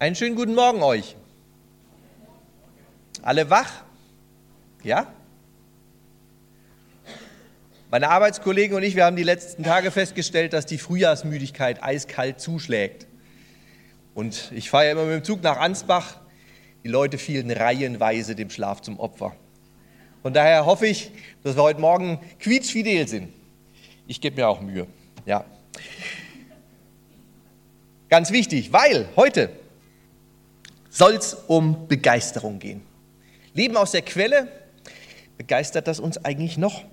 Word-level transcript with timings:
Einen 0.00 0.16
schönen 0.16 0.34
guten 0.34 0.54
Morgen 0.54 0.82
euch. 0.82 1.14
Alle 3.20 3.50
wach? 3.50 3.84
Ja? 4.82 5.12
Meine 7.90 8.08
Arbeitskollegen 8.08 8.74
und 8.74 8.82
ich, 8.82 8.96
wir 8.96 9.04
haben 9.04 9.16
die 9.16 9.22
letzten 9.22 9.62
Tage 9.62 9.90
festgestellt, 9.90 10.54
dass 10.54 10.64
die 10.64 10.78
Frühjahrsmüdigkeit 10.78 11.82
eiskalt 11.82 12.40
zuschlägt. 12.40 13.08
Und 14.14 14.50
ich 14.54 14.70
fahre 14.70 14.86
ja 14.86 14.92
immer 14.92 15.04
mit 15.04 15.16
dem 15.16 15.22
Zug 15.24 15.42
nach 15.42 15.58
Ansbach. 15.58 16.16
Die 16.82 16.88
Leute 16.88 17.18
fielen 17.18 17.50
reihenweise 17.50 18.34
dem 18.34 18.48
Schlaf 18.48 18.80
zum 18.80 18.98
Opfer. 18.98 19.36
Von 20.22 20.32
daher 20.32 20.64
hoffe 20.64 20.86
ich, 20.86 21.10
dass 21.44 21.56
wir 21.56 21.62
heute 21.62 21.82
Morgen 21.82 22.20
quietschfidel 22.38 23.06
sind. 23.06 23.34
Ich 24.06 24.22
gebe 24.22 24.36
mir 24.36 24.48
auch 24.48 24.62
Mühe. 24.62 24.86
Ja. 25.26 25.44
Ganz 28.08 28.32
wichtig, 28.32 28.72
weil 28.72 29.06
heute 29.14 29.59
soll 30.90 31.14
es 31.14 31.34
um 31.46 31.88
Begeisterung 31.88 32.58
gehen. 32.58 32.82
Leben 33.54 33.76
aus 33.76 33.92
der 33.92 34.02
Quelle, 34.02 34.48
begeistert 35.38 35.88
das 35.88 36.00
uns 36.00 36.22
eigentlich 36.24 36.58
noch? 36.58 36.84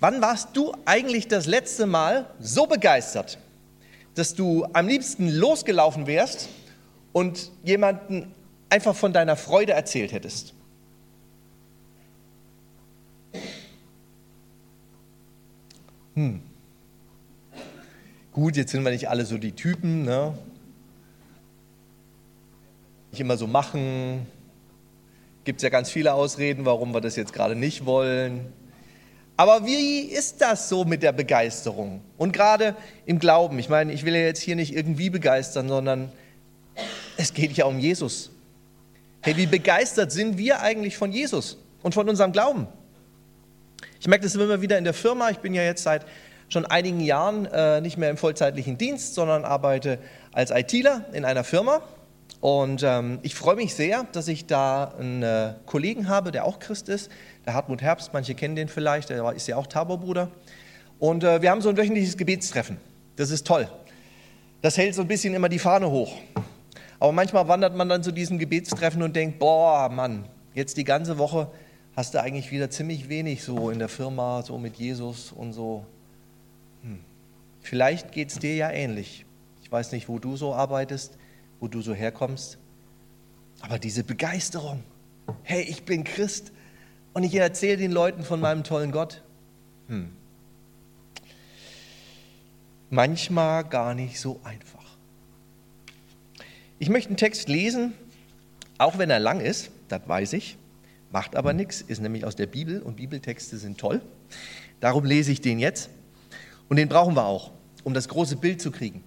Wann 0.00 0.22
warst 0.22 0.56
du 0.56 0.72
eigentlich 0.86 1.28
das 1.28 1.46
letzte 1.46 1.86
Mal 1.86 2.30
so 2.40 2.66
begeistert, 2.66 3.38
dass 4.14 4.34
du 4.34 4.66
am 4.72 4.88
liebsten 4.88 5.28
losgelaufen 5.28 6.06
wärst 6.06 6.48
und 7.12 7.50
jemanden 7.62 8.32
einfach 8.70 8.94
von 8.96 9.12
deiner 9.12 9.36
Freude 9.36 9.72
erzählt 9.72 10.12
hättest? 10.12 10.54
Hm. 16.14 16.40
Gut, 18.32 18.56
jetzt 18.56 18.72
sind 18.72 18.84
wir 18.84 18.90
nicht 18.90 19.08
alle 19.08 19.24
so 19.24 19.36
die 19.36 19.52
Typen, 19.52 20.04
ne? 20.04 20.34
Nicht 23.14 23.20
immer 23.20 23.36
so 23.36 23.46
machen. 23.46 24.26
Gibt 25.44 25.58
es 25.58 25.62
ja 25.62 25.68
ganz 25.68 25.88
viele 25.88 26.14
Ausreden, 26.14 26.64
warum 26.64 26.92
wir 26.92 27.00
das 27.00 27.14
jetzt 27.14 27.32
gerade 27.32 27.54
nicht 27.54 27.86
wollen. 27.86 28.52
Aber 29.36 29.64
wie 29.64 30.00
ist 30.00 30.40
das 30.40 30.68
so 30.68 30.84
mit 30.84 31.04
der 31.04 31.12
Begeisterung? 31.12 32.00
Und 32.18 32.32
gerade 32.32 32.74
im 33.06 33.20
Glauben. 33.20 33.60
Ich 33.60 33.68
meine, 33.68 33.92
ich 33.92 34.04
will 34.04 34.16
ja 34.16 34.22
jetzt 34.22 34.40
hier 34.40 34.56
nicht 34.56 34.74
irgendwie 34.74 35.10
begeistern, 35.10 35.68
sondern 35.68 36.10
es 37.16 37.32
geht 37.32 37.52
ja 37.52 37.66
um 37.66 37.78
Jesus. 37.78 38.32
Hey, 39.20 39.36
wie 39.36 39.46
begeistert 39.46 40.10
sind 40.10 40.36
wir 40.36 40.60
eigentlich 40.60 40.96
von 40.96 41.12
Jesus 41.12 41.56
und 41.84 41.94
von 41.94 42.08
unserem 42.08 42.32
Glauben? 42.32 42.66
Ich 44.00 44.08
merke 44.08 44.24
das 44.24 44.34
immer 44.34 44.60
wieder 44.60 44.76
in 44.76 44.82
der 44.82 44.92
Firma. 44.92 45.30
Ich 45.30 45.38
bin 45.38 45.54
ja 45.54 45.62
jetzt 45.62 45.84
seit 45.84 46.04
schon 46.48 46.66
einigen 46.66 46.98
Jahren 46.98 47.46
äh, 47.46 47.80
nicht 47.80 47.96
mehr 47.96 48.10
im 48.10 48.16
vollzeitlichen 48.16 48.76
Dienst, 48.76 49.14
sondern 49.14 49.44
arbeite 49.44 50.00
als 50.32 50.50
ITler 50.50 51.04
in 51.12 51.24
einer 51.24 51.44
Firma. 51.44 51.80
Und 52.40 52.82
ähm, 52.82 53.20
ich 53.22 53.34
freue 53.34 53.56
mich 53.56 53.74
sehr, 53.74 54.04
dass 54.12 54.28
ich 54.28 54.46
da 54.46 54.92
einen 54.98 55.22
äh, 55.22 55.54
Kollegen 55.64 56.08
habe, 56.08 56.30
der 56.30 56.44
auch 56.44 56.58
Christ 56.58 56.90
ist, 56.90 57.10
der 57.46 57.54
Hartmut 57.54 57.80
Herbst. 57.80 58.10
Manche 58.12 58.34
kennen 58.34 58.54
den 58.54 58.68
vielleicht, 58.68 59.08
der 59.08 59.32
ist 59.32 59.48
ja 59.48 59.56
auch 59.56 59.66
Taborbruder. 59.66 60.30
Und 60.98 61.24
äh, 61.24 61.40
wir 61.40 61.50
haben 61.50 61.62
so 61.62 61.70
ein 61.70 61.76
wöchentliches 61.76 62.16
Gebetstreffen. 62.16 62.76
Das 63.16 63.30
ist 63.30 63.46
toll. 63.46 63.68
Das 64.60 64.76
hält 64.76 64.94
so 64.94 65.02
ein 65.02 65.08
bisschen 65.08 65.34
immer 65.34 65.48
die 65.48 65.58
Fahne 65.58 65.90
hoch. 65.90 66.16
Aber 67.00 67.12
manchmal 67.12 67.48
wandert 67.48 67.76
man 67.76 67.88
dann 67.88 68.02
zu 68.02 68.12
diesem 68.12 68.38
Gebetstreffen 68.38 69.02
und 69.02 69.16
denkt, 69.16 69.38
boah, 69.38 69.88
Mann, 69.88 70.26
jetzt 70.54 70.76
die 70.76 70.84
ganze 70.84 71.18
Woche 71.18 71.48
hast 71.96 72.14
du 72.14 72.20
eigentlich 72.20 72.50
wieder 72.50 72.70
ziemlich 72.70 73.08
wenig 73.08 73.42
so 73.42 73.70
in 73.70 73.78
der 73.78 73.88
Firma, 73.88 74.42
so 74.42 74.58
mit 74.58 74.76
Jesus 74.76 75.32
und 75.32 75.52
so. 75.52 75.84
Hm. 76.82 77.00
Vielleicht 77.60 78.12
geht 78.12 78.30
es 78.30 78.38
dir 78.38 78.54
ja 78.54 78.70
ähnlich. 78.70 79.24
Ich 79.62 79.70
weiß 79.70 79.92
nicht, 79.92 80.08
wo 80.08 80.18
du 80.18 80.36
so 80.36 80.54
arbeitest, 80.54 81.16
wo 81.60 81.68
du 81.68 81.82
so 81.82 81.94
herkommst. 81.94 82.58
Aber 83.60 83.78
diese 83.78 84.04
Begeisterung, 84.04 84.82
hey, 85.42 85.62
ich 85.62 85.84
bin 85.84 86.04
Christ 86.04 86.52
und 87.12 87.22
ich 87.24 87.34
erzähle 87.34 87.78
den 87.78 87.92
Leuten 87.92 88.22
von 88.22 88.40
meinem 88.40 88.64
tollen 88.64 88.92
Gott. 88.92 89.22
Hm. 89.88 90.10
Manchmal 92.90 93.64
gar 93.64 93.94
nicht 93.94 94.20
so 94.20 94.40
einfach. 94.44 94.84
Ich 96.78 96.88
möchte 96.88 97.08
einen 97.10 97.16
Text 97.16 97.48
lesen, 97.48 97.94
auch 98.78 98.98
wenn 98.98 99.10
er 99.10 99.20
lang 99.20 99.40
ist, 99.40 99.70
das 99.88 100.02
weiß 100.06 100.34
ich. 100.34 100.58
Macht 101.10 101.36
aber 101.36 101.52
nichts, 101.52 101.80
ist 101.80 102.02
nämlich 102.02 102.24
aus 102.24 102.34
der 102.34 102.46
Bibel 102.46 102.82
und 102.82 102.96
Bibeltexte 102.96 103.56
sind 103.56 103.78
toll. 103.78 104.02
Darum 104.80 105.04
lese 105.04 105.30
ich 105.30 105.40
den 105.40 105.60
jetzt. 105.60 105.88
Und 106.68 106.76
den 106.76 106.88
brauchen 106.88 107.14
wir 107.14 107.24
auch, 107.24 107.52
um 107.84 107.94
das 107.94 108.08
große 108.08 108.36
Bild 108.36 108.60
zu 108.60 108.70
kriegen. 108.70 109.04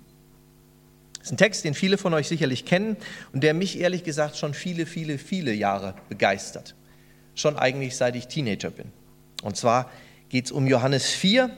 Das 1.19 1.27
ist 1.27 1.33
ein 1.33 1.37
Text, 1.37 1.63
den 1.63 1.73
viele 1.73 1.97
von 1.97 2.13
euch 2.13 2.27
sicherlich 2.27 2.65
kennen 2.65 2.97
und 3.33 3.43
der 3.43 3.53
mich 3.53 3.79
ehrlich 3.79 4.03
gesagt 4.03 4.37
schon 4.37 4.53
viele, 4.53 4.85
viele, 4.85 5.17
viele 5.17 5.53
Jahre 5.53 5.95
begeistert. 6.09 6.75
Schon 7.35 7.57
eigentlich 7.57 7.95
seit 7.95 8.15
ich 8.15 8.27
Teenager 8.27 8.69
bin. 8.69 8.91
Und 9.43 9.57
zwar 9.57 9.91
geht 10.29 10.45
es 10.45 10.51
um 10.51 10.67
Johannes 10.67 11.09
4. 11.09 11.49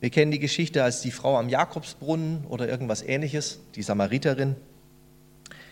Wir 0.00 0.10
kennen 0.10 0.32
die 0.32 0.38
Geschichte 0.38 0.82
als 0.82 1.00
die 1.00 1.10
Frau 1.10 1.38
am 1.38 1.48
Jakobsbrunnen 1.48 2.46
oder 2.46 2.68
irgendwas 2.68 3.02
ähnliches, 3.02 3.60
die 3.74 3.82
Samariterin. 3.82 4.56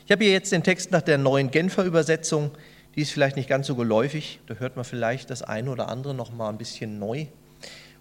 Ich 0.05 0.13
habe 0.13 0.25
hier 0.25 0.33
jetzt 0.33 0.53
den 0.53 0.63
Text 0.63 0.91
nach 0.91 1.03
der 1.03 1.19
neuen 1.19 1.51
Genfer 1.51 1.85
Übersetzung 1.85 2.53
die 2.97 3.03
ist 3.03 3.13
vielleicht 3.13 3.37
nicht 3.37 3.49
ganz 3.49 3.67
so 3.67 3.77
geläufig, 3.77 4.41
da 4.47 4.55
hört 4.55 4.77
man 4.77 4.85
vielleicht 4.85 5.31
das 5.31 5.43
eine 5.43 5.71
oder 5.71 5.89
andere 5.89 6.15
noch 6.15 6.33
mal 6.33 6.49
ein 6.49 6.59
bisschen 6.59 6.99
neu. 6.99 7.27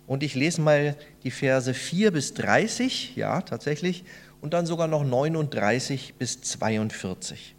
Und 0.08 0.24
ich 0.24 0.34
lese 0.34 0.62
mal 0.62 0.96
die 1.24 1.30
Verse 1.30 1.74
4 1.74 2.12
bis 2.12 2.34
30, 2.34 3.16
ja, 3.16 3.42
tatsächlich, 3.42 4.04
und 4.42 4.54
dann 4.54 4.66
sogar 4.66 4.88
noch 4.88 5.04
39 5.04 6.16
bis 6.18 6.42
42. 6.42 7.56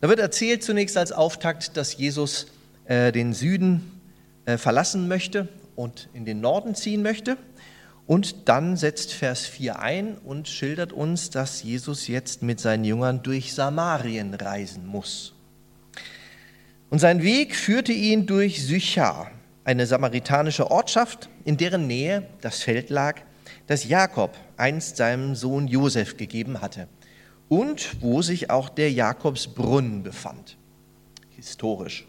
Da 0.00 0.08
wird 0.08 0.20
erzählt 0.20 0.62
zunächst 0.62 0.96
als 0.96 1.12
Auftakt, 1.12 1.76
dass 1.76 1.96
Jesus 1.96 2.46
äh, 2.84 3.10
den 3.12 3.32
Süden 3.32 4.00
äh, 4.44 4.56
verlassen 4.56 5.08
möchte 5.08 5.48
und 5.74 6.08
in 6.12 6.24
den 6.24 6.40
Norden 6.40 6.74
ziehen 6.74 7.02
möchte. 7.02 7.36
Und 8.06 8.48
dann 8.48 8.76
setzt 8.76 9.12
Vers 9.12 9.44
4 9.46 9.80
ein 9.80 10.16
und 10.16 10.48
schildert 10.48 10.92
uns, 10.92 11.30
dass 11.30 11.62
Jesus 11.62 12.08
jetzt 12.08 12.42
mit 12.42 12.58
seinen 12.58 12.84
Jüngern 12.84 13.22
durch 13.22 13.52
Samarien 13.52 14.32
reisen 14.32 14.86
muss. 14.86 15.34
Und 16.90 17.00
sein 17.00 17.22
Weg 17.22 17.54
führte 17.54 17.92
ihn 17.92 18.24
durch 18.24 18.64
Sychar, 18.64 19.30
eine 19.64 19.86
samaritanische 19.86 20.70
Ortschaft, 20.70 21.28
in 21.44 21.58
deren 21.58 21.86
Nähe 21.86 22.26
das 22.40 22.62
Feld 22.62 22.88
lag, 22.88 23.20
das 23.66 23.84
Jakob 23.84 24.36
einst 24.56 24.96
seinem 24.96 25.34
Sohn 25.34 25.68
Josef 25.68 26.16
gegeben 26.16 26.60
hatte 26.60 26.88
und 27.48 28.02
wo 28.02 28.22
sich 28.22 28.50
auch 28.50 28.68
der 28.68 28.92
Jakobsbrunnen 28.92 30.02
befand. 30.02 30.56
Historisch. 31.36 32.06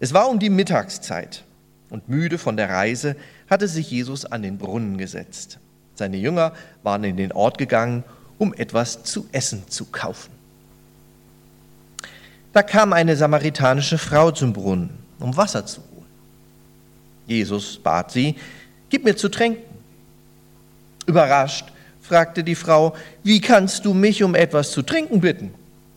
Es 0.00 0.12
war 0.12 0.28
um 0.28 0.38
die 0.38 0.50
Mittagszeit 0.50 1.44
und 1.90 2.08
müde 2.08 2.38
von 2.38 2.56
der 2.56 2.70
Reise 2.70 3.16
hatte 3.48 3.68
sich 3.68 3.90
Jesus 3.90 4.24
an 4.24 4.42
den 4.42 4.58
Brunnen 4.58 4.98
gesetzt. 4.98 5.58
Seine 5.94 6.16
Jünger 6.16 6.52
waren 6.82 7.04
in 7.04 7.16
den 7.16 7.32
Ort 7.32 7.58
gegangen, 7.58 8.02
um 8.38 8.54
etwas 8.54 9.04
zu 9.04 9.28
essen 9.30 9.68
zu 9.68 9.84
kaufen. 9.86 10.32
Da 12.52 12.62
kam 12.62 12.92
eine 12.92 13.16
samaritanische 13.16 13.98
Frau 13.98 14.30
zum 14.30 14.52
Brunnen, 14.52 14.90
um 15.20 15.36
Wasser 15.36 15.64
zu 15.64 15.80
holen. 15.80 16.06
Jesus 17.26 17.78
bat 17.78 18.10
sie, 18.10 18.36
gib 18.90 19.04
mir 19.04 19.16
zu 19.16 19.28
trinken. 19.28 19.71
Überrascht 21.06 21.66
fragte 22.00 22.44
die 22.44 22.54
Frau, 22.54 22.94
wie 23.22 23.40
kannst 23.40 23.84
du 23.84 23.94
mich 23.94 24.22
um 24.22 24.34
etwas 24.34 24.70
zu 24.70 24.82
trinken 24.82 25.20
bitten? 25.20 25.54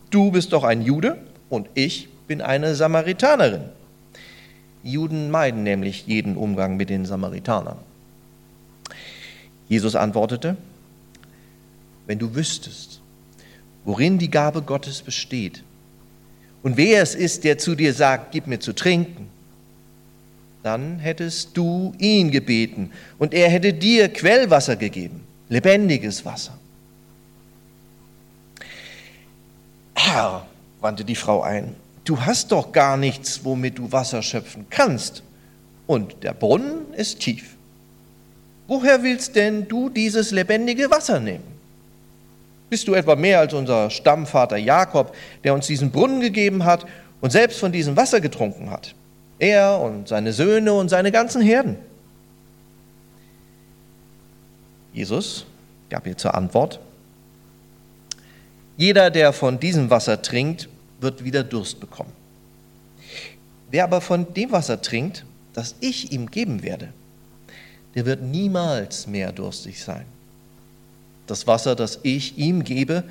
Du 0.09 0.31
bist 0.31 0.53
doch 0.53 0.63
ein 0.63 0.81
Jude 0.81 1.17
und 1.49 1.67
ich 1.73 2.09
bin 2.27 2.41
eine 2.41 2.75
Samaritanerin. 2.75 3.63
Juden 4.83 5.31
meiden 5.31 5.63
nämlich 5.63 6.05
jeden 6.05 6.37
Umgang 6.37 6.77
mit 6.77 6.89
den 6.89 7.05
Samaritanern. 7.05 7.77
Jesus 9.67 9.95
antwortete, 9.95 10.57
wenn 12.05 12.19
du 12.19 12.35
wüsstest, 12.35 13.01
worin 13.83 14.19
die 14.19 14.29
Gabe 14.29 14.61
Gottes 14.61 15.01
besteht 15.01 15.63
und 16.61 16.77
wer 16.77 17.01
es 17.01 17.13
ist, 17.13 17.43
der 17.43 17.57
zu 17.57 17.75
dir 17.75 17.93
sagt, 17.93 18.31
gib 18.31 18.47
mir 18.47 18.59
zu 18.59 18.73
trinken, 18.73 19.29
dann 20.65 20.97
hättest 20.97 21.55
du 21.55 21.93
ihn 21.99 22.31
gebeten 22.31 22.91
und 23.19 23.35
er 23.35 23.49
hätte 23.49 23.71
dir 23.71 24.09
Quellwasser 24.09 24.75
gegeben, 24.75 25.23
lebendiges 25.47 26.25
Wasser. 26.25 26.57
Herr, 29.93 30.47
wandte 30.81 31.05
die 31.05 31.15
Frau 31.15 31.43
ein, 31.43 31.75
du 32.03 32.19
hast 32.19 32.51
doch 32.51 32.71
gar 32.71 32.97
nichts, 32.97 33.45
womit 33.45 33.77
du 33.77 33.91
Wasser 33.91 34.23
schöpfen 34.23 34.65
kannst. 34.71 35.21
Und 35.85 36.23
der 36.23 36.33
Brunnen 36.33 36.93
ist 36.95 37.19
tief. 37.19 37.55
Woher 38.67 39.03
willst 39.03 39.35
denn 39.35 39.67
du 39.67 39.89
dieses 39.89 40.31
lebendige 40.31 40.89
Wasser 40.89 41.19
nehmen? 41.19 41.43
Bist 42.71 42.87
du 42.87 42.95
etwa 42.95 43.15
mehr 43.15 43.39
als 43.39 43.53
unser 43.53 43.91
Stammvater 43.91 44.57
Jakob, 44.57 45.15
der 45.43 45.53
uns 45.53 45.67
diesen 45.67 45.91
Brunnen 45.91 46.21
gegeben 46.21 46.65
hat 46.65 46.87
und 47.21 47.29
selbst 47.29 47.59
von 47.59 47.71
diesem 47.71 47.95
Wasser 47.95 48.19
getrunken 48.19 48.71
hat? 48.71 48.95
Er 49.39 49.79
und 49.79 50.07
seine 50.07 50.33
Söhne 50.33 50.73
und 50.73 50.89
seine 50.89 51.11
ganzen 51.11 51.41
Herden. 51.41 51.77
Jesus 54.93 55.45
gab 55.89 56.07
ihr 56.07 56.17
zur 56.17 56.35
Antwort, 56.35 56.79
Jeder, 58.77 59.09
der 59.09 59.31
von 59.33 59.59
diesem 59.59 59.89
Wasser 59.89 60.21
trinkt, 60.21 60.67
wird 60.99 61.23
wieder 61.23 61.43
Durst 61.43 61.79
bekommen. 61.79 62.11
Wer 63.71 63.85
aber 63.85 64.01
von 64.01 64.33
dem 64.33 64.51
Wasser 64.51 64.81
trinkt, 64.81 65.25
das 65.53 65.75
ich 65.79 66.11
ihm 66.11 66.29
geben 66.29 66.63
werde, 66.63 66.89
der 67.95 68.05
wird 68.05 68.21
niemals 68.21 69.07
mehr 69.07 69.31
durstig 69.31 69.81
sein. 69.81 70.05
Das 71.27 71.47
Wasser, 71.47 71.75
das 71.75 71.99
ich 72.03 72.37
ihm 72.37 72.63
gebe, 72.63 73.03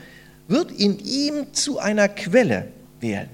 wird 0.47 0.71
in 0.71 0.99
ihm 0.99 1.53
zu 1.53 1.79
einer 1.79 2.09
Quelle 2.09 2.69
werden, 3.01 3.31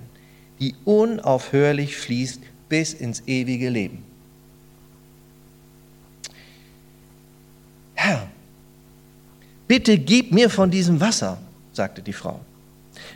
die 0.61 0.75
unaufhörlich 0.85 1.97
fließt 1.97 2.41
bis 2.71 2.95
ins 2.95 3.23
ewige 3.27 3.69
Leben. 3.69 4.03
Herr, 7.95 8.27
bitte 9.69 9.99
gib 9.99 10.33
mir 10.33 10.49
von 10.49 10.71
diesem 10.71 10.99
Wasser, 10.99 11.37
sagte 11.75 12.01
die 12.01 12.15
Frau. 12.15 12.41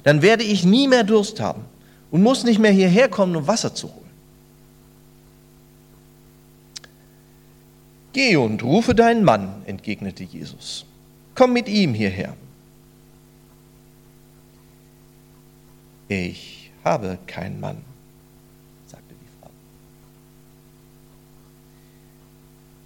Dann 0.03 0.21
werde 0.21 0.45
ich 0.45 0.67
nie 0.67 0.87
mehr 0.87 1.05
Durst 1.05 1.41
haben 1.41 1.65
und 2.11 2.23
muss 2.23 2.45
nicht 2.45 2.59
mehr 2.59 2.71
hierher 2.71 3.09
kommen, 3.09 3.35
um 3.35 3.47
Wasser 3.47 3.75
zu 3.75 3.89
holen. 3.89 4.05
Geh 8.13 8.37
und 8.37 8.63
rufe 8.63 8.95
deinen 8.95 9.25
Mann, 9.25 9.63
entgegnete 9.67 10.23
Jesus. 10.23 10.85
Komm 11.35 11.53
mit 11.53 11.69
ihm 11.69 11.95
hierher. 11.95 12.37
Ich 16.09 16.71
habe 16.85 17.19
keinen 17.27 17.59
Mann, 17.59 17.79
sagte 18.87 19.15
die 19.21 19.41
Frau. 19.41 19.51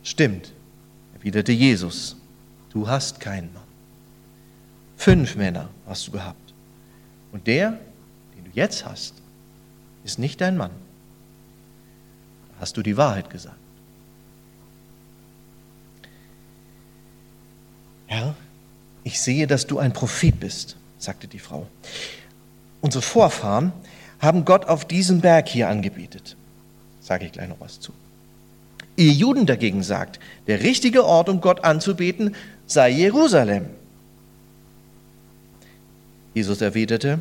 Stimmt, 0.09 0.55
erwiderte 1.13 1.53
Jesus, 1.53 2.17
du 2.71 2.89
hast 2.89 3.21
keinen 3.21 3.53
Mann. 3.53 3.63
Fünf 4.97 5.37
Männer 5.37 5.69
hast 5.87 6.07
du 6.07 6.13
gehabt. 6.13 6.55
Und 7.31 7.47
der, 7.47 7.79
den 8.35 8.45
du 8.45 8.51
jetzt 8.55 8.87
hast, 8.87 9.13
ist 10.05 10.19
nicht 10.19 10.41
dein 10.41 10.57
Mann. 10.57 10.71
Da 12.49 12.63
hast 12.63 12.79
du 12.79 12.83
die 12.83 12.97
Wahrheit 12.97 13.29
gesagt. 13.29 13.59
Herr, 18.07 18.35
ich 19.05 19.21
sehe, 19.21 19.47
dass 19.47 19.67
du 19.67 19.79
ein 19.79 19.93
Prophet 19.93 20.41
bist, 20.41 20.79
sagte 20.97 21.29
die 21.29 21.39
Frau. 21.39 21.67
Unsere 22.81 23.03
Vorfahren 23.03 23.75
haben 24.21 24.47
Gott 24.47 24.65
auf 24.65 24.87
diesem 24.89 25.21
Berg 25.21 25.51
hier 25.51 25.69
angebetet. 25.69 26.35
Sage 26.99 27.27
ich 27.27 27.33
gleich 27.33 27.51
noch 27.51 27.61
was 27.61 27.79
zu. 27.79 27.93
Ihr 28.99 29.13
Juden 29.13 29.47
dagegen 29.47 29.85
sagt, 29.85 30.19
der 30.49 30.65
richtige 30.65 31.05
Ort, 31.05 31.29
um 31.29 31.41
Gott 31.41 31.63
anzubeten, 31.63 32.35
sei 32.67 32.91
Jerusalem. 32.91 33.67
Jesus 36.35 36.61
erwiderte, 36.61 37.21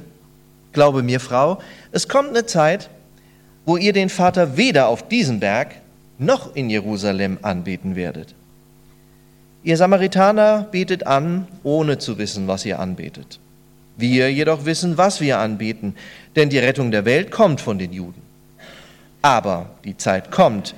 Glaube 0.73 1.03
mir, 1.03 1.19
Frau, 1.19 1.61
es 1.91 2.07
kommt 2.07 2.29
eine 2.29 2.47
Zeit, 2.47 2.89
wo 3.65 3.77
ihr 3.77 3.93
den 3.93 4.09
Vater 4.09 4.57
weder 4.57 4.87
auf 4.87 5.07
diesem 5.07 5.39
Berg 5.39 5.75
noch 6.17 6.55
in 6.55 6.71
Jerusalem 6.71 7.37
anbeten 7.43 7.95
werdet. 7.95 8.33
Ihr 9.63 9.77
Samaritaner 9.77 10.67
betet 10.71 11.05
an, 11.05 11.47
ohne 11.61 11.99
zu 11.99 12.17
wissen, 12.17 12.47
was 12.47 12.65
ihr 12.65 12.79
anbetet. 12.79 13.39
Wir 13.97 14.33
jedoch 14.33 14.65
wissen, 14.65 14.97
was 14.97 15.21
wir 15.21 15.37
anbeten, 15.37 15.95
denn 16.35 16.49
die 16.49 16.59
Rettung 16.59 16.89
der 16.89 17.05
Welt 17.05 17.29
kommt 17.29 17.61
von 17.61 17.77
den 17.77 17.93
Juden. 17.93 18.21
Aber 19.21 19.69
die 19.83 19.97
Zeit 19.97 20.31
kommt, 20.31 20.73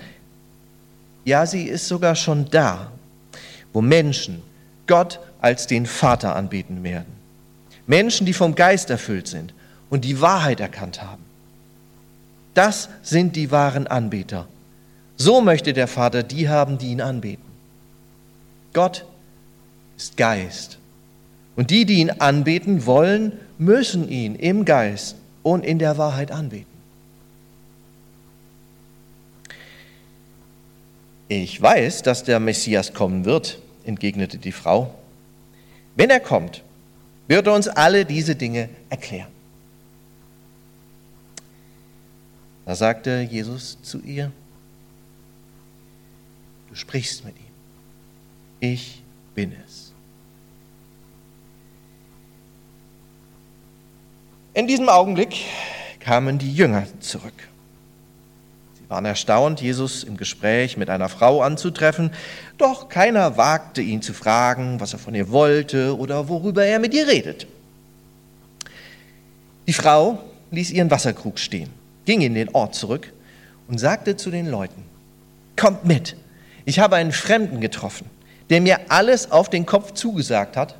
ja, 1.30 1.46
sie 1.46 1.64
ist 1.64 1.88
sogar 1.88 2.16
schon 2.16 2.50
da, 2.50 2.92
wo 3.72 3.82
Menschen 3.82 4.42
Gott 4.88 5.20
als 5.40 5.68
den 5.68 5.86
Vater 5.86 6.36
anbeten 6.36 6.84
werden. 6.84 7.14
Menschen, 7.88 8.26
die 8.26 8.34
vom 8.34 8.56
Geist 8.56 8.90
erfüllt 8.90 9.28
sind 9.28 9.54
und 9.90 10.06
die 10.06 10.22
Wahrheit 10.22 10.60
erkannt 10.60 11.02
haben. 11.02 11.24
Das 12.56 12.90
sind 13.04 13.36
die 13.36 13.52
wahren 13.52 13.88
Anbeter. 13.88 14.48
So 15.16 15.42
möchte 15.42 15.74
der 15.74 15.88
Vater 15.88 16.24
die 16.24 16.50
haben, 16.50 16.78
die 16.78 16.92
ihn 16.92 17.02
anbeten. 17.02 17.46
Gott 18.74 19.06
ist 19.98 20.18
Geist. 20.18 20.78
Und 21.56 21.70
die, 21.70 21.86
die 21.86 21.96
ihn 21.96 22.10
anbeten 22.10 22.86
wollen, 22.86 23.34
müssen 23.58 24.10
ihn 24.10 24.36
im 24.36 24.66
Geist 24.66 25.16
und 25.44 25.64
in 25.64 25.78
der 25.78 25.98
Wahrheit 25.98 26.32
anbeten. 26.32 26.69
Ich 31.30 31.62
weiß, 31.62 32.02
dass 32.02 32.24
der 32.24 32.40
Messias 32.40 32.92
kommen 32.92 33.24
wird, 33.24 33.60
entgegnete 33.84 34.40
die 34.40 34.52
Frau. 34.52 34.96
Wenn 35.96 36.10
er 36.10 36.20
kommt, 36.20 36.64
wird 37.28 37.46
er 37.46 37.54
uns 37.54 37.68
alle 37.68 38.04
diese 38.04 38.36
Dinge 38.36 38.68
erklären. 38.90 39.30
Da 42.66 42.76
sagte 42.76 43.28
Jesus 43.30 43.78
zu 43.84 44.00
ihr, 44.00 44.32
du 46.70 46.76
sprichst 46.76 47.24
mit 47.24 47.36
ihm. 47.38 47.44
Ich 48.60 49.04
bin 49.36 49.56
es. 49.66 49.94
In 54.56 54.66
diesem 54.66 54.90
Augenblick 54.90 55.36
kamen 56.00 56.40
die 56.40 56.54
Jünger 56.54 56.88
zurück. 57.00 57.49
Waren 58.90 59.06
erstaunt, 59.06 59.62
Jesus 59.62 60.04
im 60.04 60.18
Gespräch 60.18 60.76
mit 60.76 60.90
einer 60.90 61.08
Frau 61.08 61.42
anzutreffen, 61.42 62.12
doch 62.58 62.90
keiner 62.90 63.38
wagte 63.38 63.82
ihn 63.82 64.02
zu 64.02 64.14
fragen, 64.14 64.80
was 64.82 64.94
er 64.94 65.00
von 65.00 65.16
ihr 65.16 65.30
wollte 65.30 65.98
oder 65.98 66.28
worüber 66.28 66.66
er 66.66 66.80
mit 66.80 66.94
ihr 66.94 67.08
redet. 67.08 67.48
Die 69.68 69.74
Frau 69.74 70.22
ließ 70.52 70.72
ihren 70.72 70.92
Wasserkrug 70.92 71.40
stehen, 71.40 71.70
ging 72.06 72.22
in 72.22 72.34
den 72.34 72.50
Ort 72.50 72.76
zurück 72.76 73.14
und 73.68 73.78
sagte 73.78 74.18
zu 74.18 74.32
den 74.32 74.48
Leuten, 74.48 74.84
Kommt 75.56 75.86
mit, 75.86 76.16
ich 76.66 76.80
habe 76.80 76.96
einen 76.96 77.12
Fremden 77.12 77.62
getroffen 77.62 78.10
der 78.50 78.62
mir 78.62 78.80
alles 78.90 79.32
auf 79.32 79.50
den 79.50 79.66
Kopf 79.66 79.94
zugesagt 79.94 80.58
hat, 80.58 80.76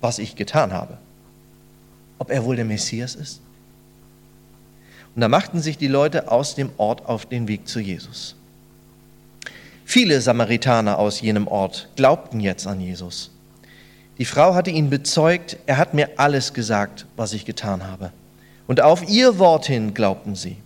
was 0.00 0.18
ich 0.18 0.36
getan 0.36 0.72
habe. 0.72 0.98
Ob 2.18 2.30
er 2.30 2.44
wohl 2.44 2.56
der 2.56 2.64
Messias 2.64 3.14
ist? 3.14 3.40
Und 5.18 5.22
da 5.22 5.28
machten 5.28 5.60
sich 5.60 5.76
die 5.76 5.88
Leute 5.88 6.30
aus 6.30 6.54
dem 6.54 6.70
Ort 6.76 7.06
auf 7.06 7.26
den 7.26 7.48
Weg 7.48 7.66
zu 7.66 7.80
Jesus. 7.80 8.36
Viele 9.84 10.20
Samaritaner 10.20 10.96
aus 10.96 11.20
jenem 11.20 11.48
Ort 11.48 11.88
glaubten 11.96 12.38
jetzt 12.38 12.68
an 12.68 12.80
Jesus. 12.80 13.32
Die 14.18 14.24
Frau 14.24 14.54
hatte 14.54 14.70
ihn 14.70 14.90
bezeugt, 14.90 15.56
er 15.66 15.76
hat 15.76 15.92
mir 15.92 16.10
alles 16.18 16.54
gesagt, 16.54 17.04
was 17.16 17.32
ich 17.32 17.44
getan 17.44 17.84
habe. 17.84 18.12
Und 18.68 18.80
auf 18.80 19.08
ihr 19.08 19.40
Wort 19.40 19.66
hin 19.66 19.92
glaubten 19.92 20.36
sie. 20.36 20.56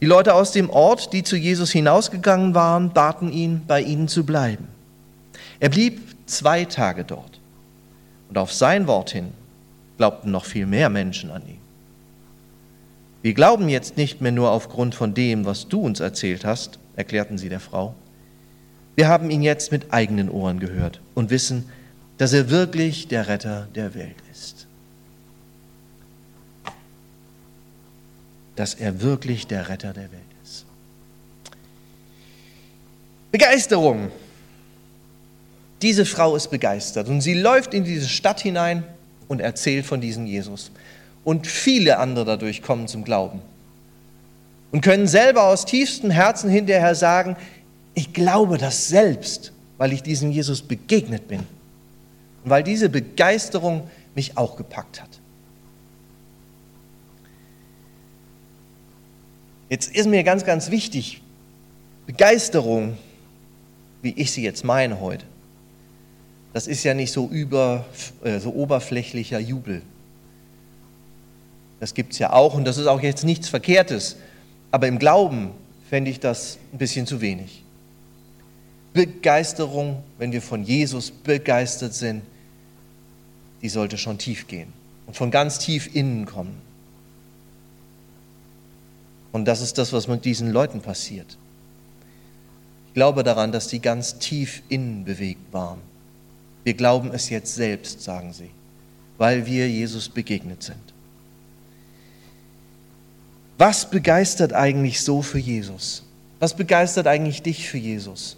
Die 0.00 0.06
Leute 0.06 0.34
aus 0.34 0.50
dem 0.50 0.68
Ort, 0.68 1.12
die 1.12 1.22
zu 1.22 1.36
Jesus 1.36 1.70
hinausgegangen 1.70 2.56
waren, 2.56 2.92
baten 2.92 3.32
ihn, 3.32 3.62
bei 3.68 3.82
ihnen 3.82 4.08
zu 4.08 4.26
bleiben. 4.26 4.66
Er 5.60 5.68
blieb 5.68 6.00
zwei 6.26 6.64
Tage 6.64 7.04
dort 7.04 7.38
und 8.28 8.36
auf 8.36 8.52
sein 8.52 8.88
Wort 8.88 9.10
hin 9.10 9.32
glaubten 9.96 10.32
noch 10.32 10.44
viel 10.44 10.66
mehr 10.66 10.88
Menschen 10.88 11.30
an 11.30 11.46
ihn. 11.46 11.63
Wir 13.24 13.32
glauben 13.32 13.70
jetzt 13.70 13.96
nicht 13.96 14.20
mehr 14.20 14.32
nur 14.32 14.50
aufgrund 14.50 14.94
von 14.94 15.14
dem, 15.14 15.46
was 15.46 15.66
du 15.66 15.80
uns 15.80 15.98
erzählt 15.98 16.44
hast, 16.44 16.78
erklärten 16.94 17.38
sie 17.38 17.48
der 17.48 17.58
Frau. 17.58 17.94
Wir 18.96 19.08
haben 19.08 19.30
ihn 19.30 19.40
jetzt 19.40 19.72
mit 19.72 19.94
eigenen 19.94 20.28
Ohren 20.28 20.60
gehört 20.60 21.00
und 21.14 21.30
wissen, 21.30 21.66
dass 22.18 22.34
er 22.34 22.50
wirklich 22.50 23.08
der 23.08 23.26
Retter 23.26 23.66
der 23.74 23.94
Welt 23.94 24.16
ist. 24.30 24.66
Dass 28.56 28.74
er 28.74 29.00
wirklich 29.00 29.46
der 29.46 29.70
Retter 29.70 29.94
der 29.94 30.12
Welt 30.12 30.20
ist. 30.42 30.66
Begeisterung 33.32 34.10
diese 35.80 36.04
Frau 36.04 36.36
ist 36.36 36.50
begeistert 36.50 37.08
und 37.08 37.22
sie 37.22 37.32
läuft 37.32 37.72
in 37.72 37.84
diese 37.84 38.06
Stadt 38.06 38.42
hinein 38.42 38.84
und 39.28 39.40
erzählt 39.40 39.86
von 39.86 40.02
diesem 40.02 40.26
Jesus. 40.26 40.70
Und 41.24 41.46
viele 41.46 41.98
andere 41.98 42.24
dadurch 42.24 42.62
kommen 42.62 42.86
zum 42.86 43.04
Glauben 43.04 43.40
und 44.72 44.80
können 44.80 45.06
selber 45.06 45.44
aus 45.44 45.64
tiefstem 45.64 46.10
Herzen 46.10 46.50
hinterher 46.50 46.94
sagen, 46.94 47.36
ich 47.94 48.12
glaube 48.12 48.58
das 48.58 48.88
selbst, 48.88 49.52
weil 49.78 49.92
ich 49.92 50.02
diesem 50.02 50.30
Jesus 50.30 50.62
begegnet 50.62 51.28
bin 51.28 51.40
und 52.42 52.50
weil 52.50 52.62
diese 52.62 52.88
Begeisterung 52.88 53.88
mich 54.14 54.36
auch 54.36 54.56
gepackt 54.56 55.00
hat. 55.00 55.08
Jetzt 59.70 59.94
ist 59.94 60.06
mir 60.06 60.22
ganz, 60.24 60.44
ganz 60.44 60.70
wichtig, 60.70 61.22
Begeisterung, 62.06 62.98
wie 64.02 64.12
ich 64.16 64.30
sie 64.32 64.42
jetzt 64.42 64.64
meine 64.64 65.00
heute, 65.00 65.24
das 66.52 66.66
ist 66.66 66.84
ja 66.84 66.94
nicht 66.94 67.10
so, 67.12 67.28
über, 67.28 67.84
äh, 68.22 68.38
so 68.38 68.52
oberflächlicher 68.52 69.38
Jubel. 69.38 69.82
Das 71.84 71.92
gibt 71.92 72.14
es 72.14 72.18
ja 72.18 72.32
auch 72.32 72.54
und 72.54 72.64
das 72.64 72.78
ist 72.78 72.86
auch 72.86 73.02
jetzt 73.02 73.24
nichts 73.24 73.50
Verkehrtes. 73.50 74.16
Aber 74.70 74.88
im 74.88 74.98
Glauben 74.98 75.50
fände 75.90 76.10
ich 76.10 76.18
das 76.18 76.56
ein 76.72 76.78
bisschen 76.78 77.06
zu 77.06 77.20
wenig. 77.20 77.62
Begeisterung, 78.94 80.02
wenn 80.16 80.32
wir 80.32 80.40
von 80.40 80.64
Jesus 80.64 81.10
begeistert 81.10 81.92
sind, 81.92 82.22
die 83.60 83.68
sollte 83.68 83.98
schon 83.98 84.16
tief 84.16 84.46
gehen. 84.46 84.72
und 85.06 85.14
von 85.14 85.30
ganz 85.30 85.58
tief 85.58 85.94
innen 85.94 86.24
kommen. 86.24 86.54
Und 89.32 89.44
das 89.44 89.60
ist 89.60 89.76
das, 89.76 89.92
was 89.92 90.08
mit 90.08 90.24
diesen 90.24 90.52
Leuten 90.52 90.80
passiert. 90.80 91.36
Ich 92.86 92.94
glaube 92.94 93.24
daran, 93.24 93.52
dass 93.52 93.68
die 93.68 93.80
ganz 93.80 94.18
tief 94.18 94.62
innen 94.70 95.04
bewegt 95.04 95.52
waren. 95.52 95.80
Wir 96.64 96.72
glauben 96.72 97.10
es 97.12 97.28
jetzt 97.28 97.54
selbst, 97.54 98.00
sagen 98.00 98.32
sie, 98.32 98.48
weil 99.18 99.44
wir 99.44 99.68
Jesus 99.68 100.08
begegnet 100.08 100.62
sind. 100.62 100.93
Was 103.58 103.88
begeistert 103.88 104.52
eigentlich 104.52 105.00
so 105.00 105.22
für 105.22 105.38
Jesus? 105.38 106.02
Was 106.40 106.56
begeistert 106.56 107.06
eigentlich 107.06 107.42
dich 107.42 107.68
für 107.68 107.78
Jesus? 107.78 108.36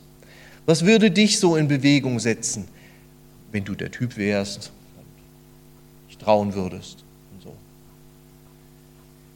Was 0.67 0.85
würde 0.85 1.11
dich 1.11 1.39
so 1.39 1.57
in 1.57 1.69
Bewegung 1.69 2.21
setzen, 2.21 2.69
wenn 3.53 3.65
du 3.65 3.75
der 3.75 3.91
Typ 3.91 4.17
wärst 4.17 4.73
und 4.99 5.07
dich 6.09 6.19
trauen 6.19 6.55
würdest 6.55 7.05
und 7.33 7.43
so? 7.43 7.55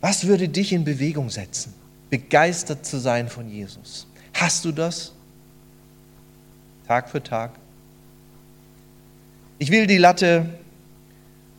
Was 0.00 0.26
würde 0.26 0.48
dich 0.48 0.72
in 0.72 0.84
Bewegung 0.84 1.30
setzen, 1.30 1.72
begeistert 2.10 2.84
zu 2.84 2.98
sein 2.98 3.28
von 3.28 3.48
Jesus? 3.48 4.06
Hast 4.34 4.64
du 4.64 4.72
das? 4.72 5.12
Tag 6.86 7.08
für 7.08 7.22
Tag? 7.22 7.52
Ich 9.58 9.70
will 9.70 9.86
die 9.86 9.98
Latte 9.98 10.58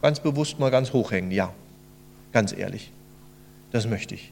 ganz 0.02 0.20
bewusst 0.20 0.60
mal 0.60 0.72
ganz 0.72 0.92
hoch 0.92 1.12
hängen, 1.12 1.32
ja, 1.32 1.54
ganz 2.34 2.52
ehrlich. 2.52 2.92
Das 3.72 3.88
möchte 3.88 4.16
ich. 4.16 4.32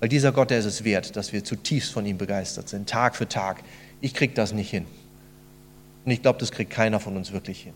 Weil 0.00 0.08
dieser 0.08 0.32
Gott, 0.32 0.50
der 0.50 0.58
ist 0.58 0.64
es 0.64 0.84
wert, 0.84 1.16
dass 1.16 1.32
wir 1.32 1.44
zutiefst 1.44 1.92
von 1.92 2.06
ihm 2.06 2.18
begeistert 2.18 2.68
sind, 2.68 2.88
Tag 2.88 3.16
für 3.16 3.28
Tag. 3.28 3.62
Ich 4.00 4.14
kriege 4.14 4.34
das 4.34 4.52
nicht 4.52 4.70
hin. 4.70 4.86
Und 6.04 6.12
ich 6.12 6.22
glaube, 6.22 6.38
das 6.38 6.52
kriegt 6.52 6.70
keiner 6.70 7.00
von 7.00 7.16
uns 7.16 7.32
wirklich 7.32 7.62
hin. 7.62 7.74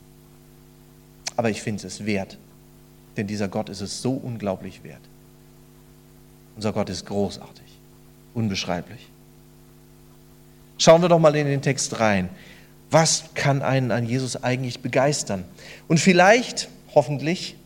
Aber 1.37 1.51
ich 1.51 1.63
finde 1.63 1.87
es 1.87 2.07
wert, 2.07 2.39
denn 3.17 3.27
dieser 3.27 3.49
Gott 3.49 3.69
ist 3.69 3.81
es 3.81 4.03
so 4.03 4.13
unglaublich 4.13 4.85
wert. 4.85 5.01
Unser 6.57 6.73
Gott 6.73 6.91
ist 6.91 7.07
großartig, 7.07 7.67
unbeschreiblich. 8.35 9.09
Schauen 10.79 11.03
wir 11.03 11.09
doch 11.09 11.19
mal 11.19 11.35
in 11.35 11.47
den 11.47 11.63
Text 11.63 11.99
rein. 12.01 12.29
Was 12.91 13.25
kann 13.35 13.63
einen 13.63 13.91
an 13.91 14.07
Jesus 14.07 14.43
eigentlich 14.43 14.81
begeistern? 14.81 15.45
Und 15.89 15.99
vielleicht, 15.99 16.69
hoffentlich, 16.95 17.57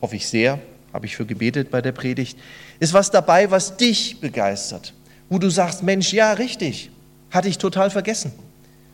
hoffe 0.00 0.16
ich 0.16 0.26
sehr, 0.26 0.58
habe 0.92 1.06
ich 1.06 1.16
für 1.16 1.26
gebetet 1.26 1.70
bei 1.70 1.82
der 1.82 1.92
Predigt, 1.92 2.38
ist 2.80 2.92
was 2.92 3.10
dabei, 3.10 3.50
was 3.50 3.76
dich 3.76 4.20
begeistert, 4.20 4.94
wo 5.28 5.38
du 5.38 5.50
sagst, 5.50 5.82
Mensch, 5.82 6.12
ja, 6.12 6.32
richtig, 6.32 6.90
hatte 7.30 7.48
ich 7.48 7.58
total 7.58 7.90
vergessen. 7.90 8.32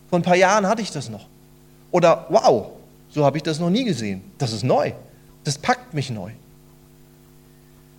Vor 0.08 0.18
ein 0.18 0.22
paar 0.22 0.36
Jahren 0.36 0.66
hatte 0.66 0.82
ich 0.82 0.90
das 0.90 1.08
noch. 1.08 1.26
Oder 1.90 2.26
wow, 2.28 2.72
so 3.08 3.24
habe 3.24 3.36
ich 3.36 3.42
das 3.42 3.60
noch 3.60 3.70
nie 3.70 3.84
gesehen. 3.84 4.22
Das 4.38 4.52
ist 4.52 4.64
neu. 4.64 4.92
Das 5.44 5.58
packt 5.58 5.94
mich 5.94 6.10
neu. 6.10 6.32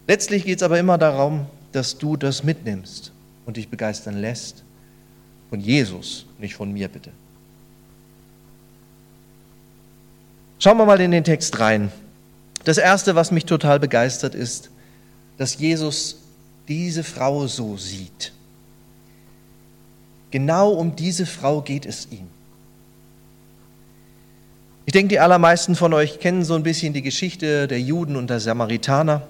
Letztlich 0.07 0.45
geht 0.45 0.57
es 0.57 0.63
aber 0.63 0.77
immer 0.79 0.97
darum, 0.97 1.45
dass 1.71 1.97
du 1.97 2.17
das 2.17 2.43
mitnimmst 2.43 3.11
und 3.45 3.57
dich 3.57 3.69
begeistern 3.69 4.17
lässt. 4.17 4.63
Von 5.49 5.59
Jesus, 5.59 6.25
nicht 6.39 6.55
von 6.55 6.71
mir 6.71 6.87
bitte. 6.87 7.11
Schauen 10.59 10.77
wir 10.77 10.85
mal 10.85 10.99
in 11.01 11.11
den 11.11 11.23
Text 11.23 11.59
rein. 11.59 11.91
Das 12.65 12.77
Erste, 12.77 13.15
was 13.15 13.31
mich 13.31 13.45
total 13.45 13.79
begeistert, 13.79 14.35
ist, 14.35 14.71
dass 15.37 15.57
Jesus 15.57 16.17
diese 16.67 17.03
Frau 17.03 17.47
so 17.47 17.77
sieht. 17.77 18.33
Genau 20.31 20.71
um 20.71 20.95
diese 20.95 21.25
Frau 21.25 21.61
geht 21.61 21.85
es 21.85 22.07
ihm. 22.11 22.27
Ich 24.87 24.93
denke, 24.93 25.09
die 25.09 25.19
allermeisten 25.19 25.75
von 25.75 25.93
euch 25.93 26.19
kennen 26.19 26.43
so 26.43 26.55
ein 26.55 26.63
bisschen 26.63 26.93
die 26.93 27.01
Geschichte 27.01 27.67
der 27.67 27.79
Juden 27.79 28.15
und 28.15 28.29
der 28.29 28.39
Samaritaner. 28.39 29.21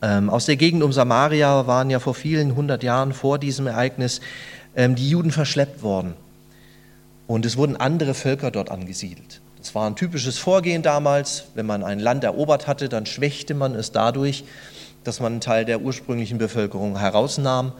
Ähm, 0.00 0.30
aus 0.30 0.46
der 0.46 0.56
Gegend 0.56 0.82
um 0.82 0.92
Samaria 0.92 1.66
waren 1.66 1.90
ja 1.90 1.98
vor 1.98 2.14
vielen 2.14 2.54
hundert 2.54 2.82
Jahren 2.82 3.12
vor 3.12 3.38
diesem 3.38 3.66
Ereignis 3.66 4.20
ähm, 4.76 4.94
die 4.94 5.10
Juden 5.10 5.32
verschleppt 5.32 5.82
worden. 5.82 6.14
Und 7.26 7.46
es 7.46 7.56
wurden 7.56 7.76
andere 7.76 8.14
Völker 8.14 8.50
dort 8.50 8.70
angesiedelt. 8.70 9.40
Das 9.62 9.76
war 9.76 9.88
ein 9.88 9.94
typisches 9.94 10.38
Vorgehen 10.38 10.82
damals. 10.82 11.44
Wenn 11.54 11.66
man 11.66 11.84
ein 11.84 12.00
Land 12.00 12.24
erobert 12.24 12.66
hatte, 12.66 12.88
dann 12.88 13.06
schwächte 13.06 13.54
man 13.54 13.76
es 13.76 13.92
dadurch, 13.92 14.42
dass 15.04 15.20
man 15.20 15.34
einen 15.34 15.40
Teil 15.40 15.64
der 15.64 15.82
ursprünglichen 15.82 16.36
Bevölkerung 16.36 16.98
herausnahm 16.98 17.70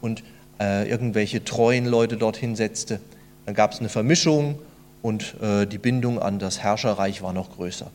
und 0.00 0.22
äh, 0.60 0.88
irgendwelche 0.88 1.42
treuen 1.42 1.86
Leute 1.86 2.16
dorthin 2.16 2.54
setzte. 2.54 3.00
Dann 3.44 3.56
gab 3.56 3.72
es 3.72 3.80
eine 3.80 3.88
Vermischung 3.88 4.60
und 5.02 5.34
äh, 5.42 5.66
die 5.66 5.78
Bindung 5.78 6.22
an 6.22 6.38
das 6.38 6.60
Herrscherreich 6.60 7.22
war 7.22 7.32
noch 7.32 7.50
größer. 7.56 7.90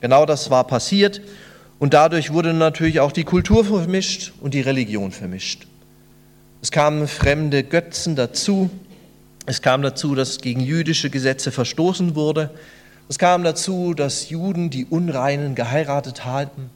Genau 0.00 0.26
das 0.26 0.50
war 0.50 0.66
passiert 0.66 1.20
und 1.78 1.94
dadurch 1.94 2.32
wurde 2.32 2.52
natürlich 2.52 2.98
auch 2.98 3.12
die 3.12 3.22
Kultur 3.22 3.64
vermischt 3.64 4.32
und 4.40 4.54
die 4.54 4.60
Religion 4.60 5.12
vermischt. 5.12 5.68
Es 6.60 6.72
kamen 6.72 7.06
fremde 7.06 7.62
Götzen 7.62 8.16
dazu, 8.16 8.70
es 9.46 9.60
kam 9.60 9.82
dazu, 9.82 10.14
dass 10.14 10.38
gegen 10.38 10.60
jüdische 10.60 11.10
Gesetze 11.10 11.50
verstoßen 11.50 12.14
wurde. 12.14 12.50
Es 13.08 13.18
kam 13.18 13.42
dazu, 13.42 13.94
dass 13.94 14.30
Juden 14.30 14.70
die 14.70 14.86
Unreinen 14.86 15.54
geheiratet 15.54 16.24
hatten, 16.24 16.70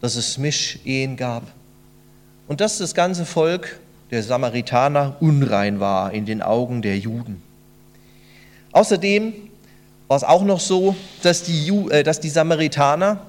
dass 0.00 0.16
es 0.16 0.38
Mischehen 0.38 1.16
gab 1.16 1.44
und 2.48 2.60
dass 2.60 2.78
das 2.78 2.94
ganze 2.94 3.24
Volk 3.24 3.78
der 4.10 4.22
Samaritaner 4.22 5.16
unrein 5.20 5.80
war 5.80 6.12
in 6.12 6.26
den 6.26 6.42
Augen 6.42 6.82
der 6.82 6.98
Juden. 6.98 7.40
Außerdem 8.72 9.32
war 10.08 10.16
es 10.16 10.24
auch 10.24 10.44
noch 10.44 10.60
so, 10.60 10.96
dass 11.22 11.44
die, 11.44 11.64
Ju 11.64 11.88
äh, 11.88 12.02
dass 12.02 12.20
die 12.20 12.28
Samaritaner 12.28 13.24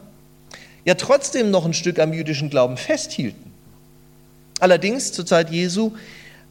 ja 0.84 0.96
trotzdem 0.96 1.52
noch 1.52 1.66
ein 1.66 1.74
Stück 1.74 2.00
am 2.00 2.12
jüdischen 2.12 2.50
Glauben 2.50 2.75
festhielten. 2.78 3.54
Allerdings 4.60 5.12
zur 5.12 5.25
Zeit 5.25 5.52
Jesu 5.52 5.94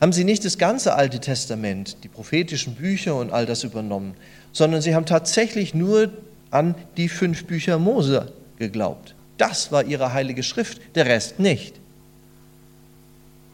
haben 0.03 0.13
sie 0.13 0.25
nicht 0.25 0.45
das 0.45 0.59
ganze 0.59 0.97
Alte 0.97 1.21
Testament, 1.21 1.99
die 2.03 2.09
prophetischen 2.09 2.75
Bücher 2.75 3.15
und 3.15 3.33
all 3.33 3.47
das 3.47 3.63
übernommen, 3.63 4.17
sondern 4.51 4.83
sie 4.83 4.97
haben 4.97 5.07
tatsächlich 5.07 5.75
nur 5.75 6.11
an 6.51 6.75
die 6.97 7.09
fünf 7.09 7.47
Bücher 7.47 7.79
Mose 7.79 8.33
geglaubt. 8.59 9.15
Das 9.39 9.71
war 9.71 9.85
ihre 9.85 10.13
heilige 10.13 10.43
Schrift, 10.43 10.81
der 10.97 11.07
Rest 11.07 11.39
nicht. 11.39 11.77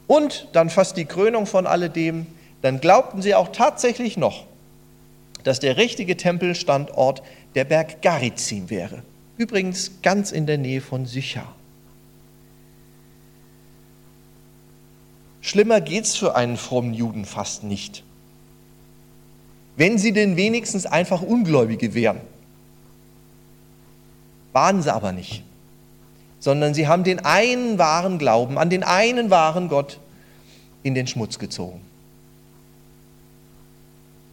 Und 0.07 0.49
dann 0.55 0.71
fast 0.71 0.97
die 0.97 1.05
Krönung 1.05 1.45
von 1.45 1.67
alledem, 1.67 2.27
dann 2.63 2.81
glaubten 2.81 3.21
sie 3.21 3.35
auch 3.35 3.49
tatsächlich 3.53 4.17
noch, 4.17 4.47
dass 5.45 5.61
der 5.61 5.77
richtige 5.77 6.17
Tempelstandort 6.17 7.23
der 7.57 7.65
Berg 7.65 8.01
Garizim 8.01 8.71
wäre. 8.71 9.03
Übrigens 9.37 10.01
ganz 10.01 10.33
in 10.33 10.47
der 10.47 10.57
Nähe 10.57 10.81
von 10.81 11.05
Sychar. 11.05 11.58
Schlimmer 15.41 15.81
geht 15.81 16.05
es 16.05 16.17
für 16.17 16.35
einen 16.35 16.57
frommen 16.57 16.95
Juden 16.95 17.25
fast 17.25 17.65
nicht. 17.65 18.03
Wenn 19.77 19.99
sie 19.99 20.13
denn 20.13 20.37
wenigstens 20.37 20.87
einfach 20.87 21.23
Ungläubige 21.23 21.95
wären. 21.95 22.21
Waren 24.53 24.83
sie 24.83 24.93
aber 24.93 25.13
nicht. 25.13 25.45
Sondern 26.41 26.75
sie 26.75 26.89
haben 26.89 27.05
den 27.05 27.21
einen 27.21 27.79
wahren 27.79 28.19
Glauben 28.19 28.59
an 28.59 28.71
den 28.71 28.83
einen 28.83 29.31
wahren 29.31 29.69
Gott 29.69 30.01
in 30.83 30.95
den 30.95 31.07
Schmutz 31.07 31.39
gezogen. 31.39 31.81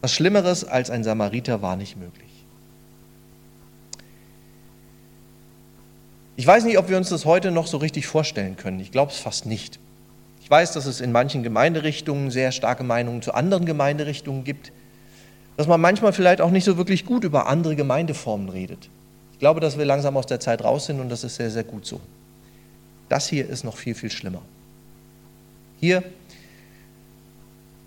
Was 0.00 0.12
Schlimmeres 0.12 0.64
als 0.64 0.90
ein 0.90 1.04
Samariter 1.04 1.62
war 1.62 1.76
nicht 1.76 1.96
möglich. 1.96 2.26
Ich 6.36 6.46
weiß 6.46 6.64
nicht, 6.64 6.78
ob 6.78 6.88
wir 6.88 6.96
uns 6.96 7.08
das 7.08 7.24
heute 7.24 7.50
noch 7.50 7.66
so 7.66 7.78
richtig 7.78 8.06
vorstellen 8.06 8.56
können. 8.56 8.78
Ich 8.80 8.92
glaube 8.92 9.10
es 9.10 9.18
fast 9.18 9.46
nicht. 9.46 9.78
Ich 10.46 10.50
weiß, 10.50 10.74
dass 10.74 10.86
es 10.86 11.00
in 11.00 11.10
manchen 11.10 11.42
Gemeinderichtungen 11.42 12.30
sehr 12.30 12.52
starke 12.52 12.84
Meinungen 12.84 13.20
zu 13.20 13.34
anderen 13.34 13.66
Gemeinderichtungen 13.66 14.44
gibt, 14.44 14.70
dass 15.56 15.66
man 15.66 15.80
manchmal 15.80 16.12
vielleicht 16.12 16.40
auch 16.40 16.52
nicht 16.52 16.62
so 16.62 16.76
wirklich 16.76 17.04
gut 17.04 17.24
über 17.24 17.48
andere 17.48 17.74
Gemeindeformen 17.74 18.48
redet. 18.48 18.88
Ich 19.32 19.40
glaube, 19.40 19.58
dass 19.58 19.76
wir 19.76 19.84
langsam 19.84 20.16
aus 20.16 20.26
der 20.26 20.38
Zeit 20.38 20.62
raus 20.62 20.86
sind 20.86 21.00
und 21.00 21.08
das 21.08 21.24
ist 21.24 21.34
sehr, 21.34 21.50
sehr 21.50 21.64
gut 21.64 21.84
so. 21.84 22.00
Das 23.08 23.26
hier 23.26 23.48
ist 23.48 23.64
noch 23.64 23.76
viel, 23.76 23.96
viel 23.96 24.08
schlimmer. 24.08 24.40
Hier 25.80 26.04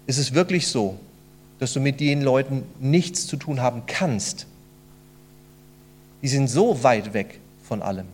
ist 0.05 0.17
es 0.17 0.33
wirklich 0.33 0.67
so, 0.67 0.99
dass 1.59 1.71
du 1.71 1.79
mit 1.79 2.01
den 2.01 2.21
Leuten 2.21 2.63
nichts 2.81 3.25
zu 3.25 3.37
tun 3.37 3.61
haben 3.61 3.83
kannst. 3.87 4.47
Die 6.21 6.27
sind 6.27 6.49
so 6.49 6.83
weit 6.83 7.13
weg 7.13 7.39
von 7.63 7.81
allem. 7.81 8.07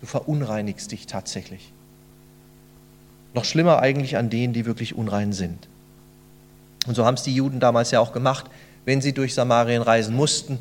Du 0.00 0.06
verunreinigst 0.06 0.92
dich 0.92 1.08
tatsächlich. 1.08 1.72
Noch 3.34 3.44
schlimmer 3.44 3.80
eigentlich 3.80 4.16
an 4.16 4.30
denen, 4.30 4.52
die 4.52 4.66
wirklich 4.66 4.94
unrein 4.94 5.32
sind. 5.32 5.68
Und 6.86 6.94
so 6.94 7.04
haben 7.04 7.14
es 7.14 7.22
die 7.22 7.34
Juden 7.34 7.60
damals 7.60 7.90
ja 7.90 8.00
auch 8.00 8.12
gemacht, 8.12 8.46
wenn 8.84 9.00
sie 9.00 9.12
durch 9.12 9.34
Samarien 9.34 9.82
reisen 9.82 10.16
mussten. 10.16 10.58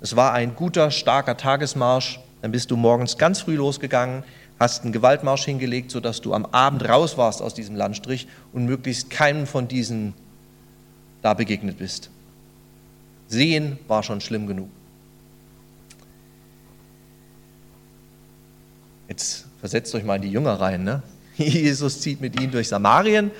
Es 0.00 0.16
war 0.16 0.32
ein 0.32 0.54
guter, 0.54 0.90
starker 0.90 1.36
Tagesmarsch. 1.36 2.20
Dann 2.42 2.52
bist 2.52 2.70
du 2.70 2.76
morgens 2.76 3.18
ganz 3.18 3.40
früh 3.40 3.56
losgegangen, 3.56 4.24
hast 4.58 4.82
einen 4.82 4.92
Gewaltmarsch 4.92 5.44
hingelegt, 5.44 5.90
sodass 5.90 6.20
du 6.20 6.34
am 6.34 6.44
Abend 6.46 6.88
raus 6.88 7.16
warst 7.16 7.40
aus 7.40 7.54
diesem 7.54 7.76
Landstrich 7.76 8.28
und 8.52 8.66
möglichst 8.66 9.10
keinem 9.10 9.46
von 9.46 9.68
diesen 9.68 10.14
da 11.22 11.34
begegnet 11.34 11.78
bist. 11.78 12.10
Sehen 13.28 13.78
war 13.88 14.02
schon 14.02 14.20
schlimm 14.20 14.46
genug. 14.46 14.68
Jetzt 19.08 19.46
versetzt 19.60 19.94
euch 19.94 20.04
mal 20.04 20.16
in 20.16 20.22
die 20.22 20.30
Jünger 20.30 20.54
rein. 20.54 20.84
Ne? 20.84 21.02
Jesus 21.36 22.00
zieht 22.00 22.20
mit 22.20 22.40
ihnen 22.40 22.52
durch 22.52 22.68
Samarien 22.68 23.30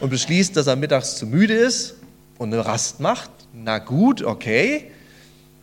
und 0.00 0.10
beschließt, 0.10 0.56
dass 0.56 0.66
er 0.66 0.76
mittags 0.76 1.16
zu 1.16 1.26
müde 1.26 1.54
ist 1.54 1.94
und 2.38 2.52
eine 2.52 2.64
Rast 2.64 3.00
macht. 3.00 3.30
Na 3.52 3.78
gut, 3.78 4.22
okay. 4.22 4.90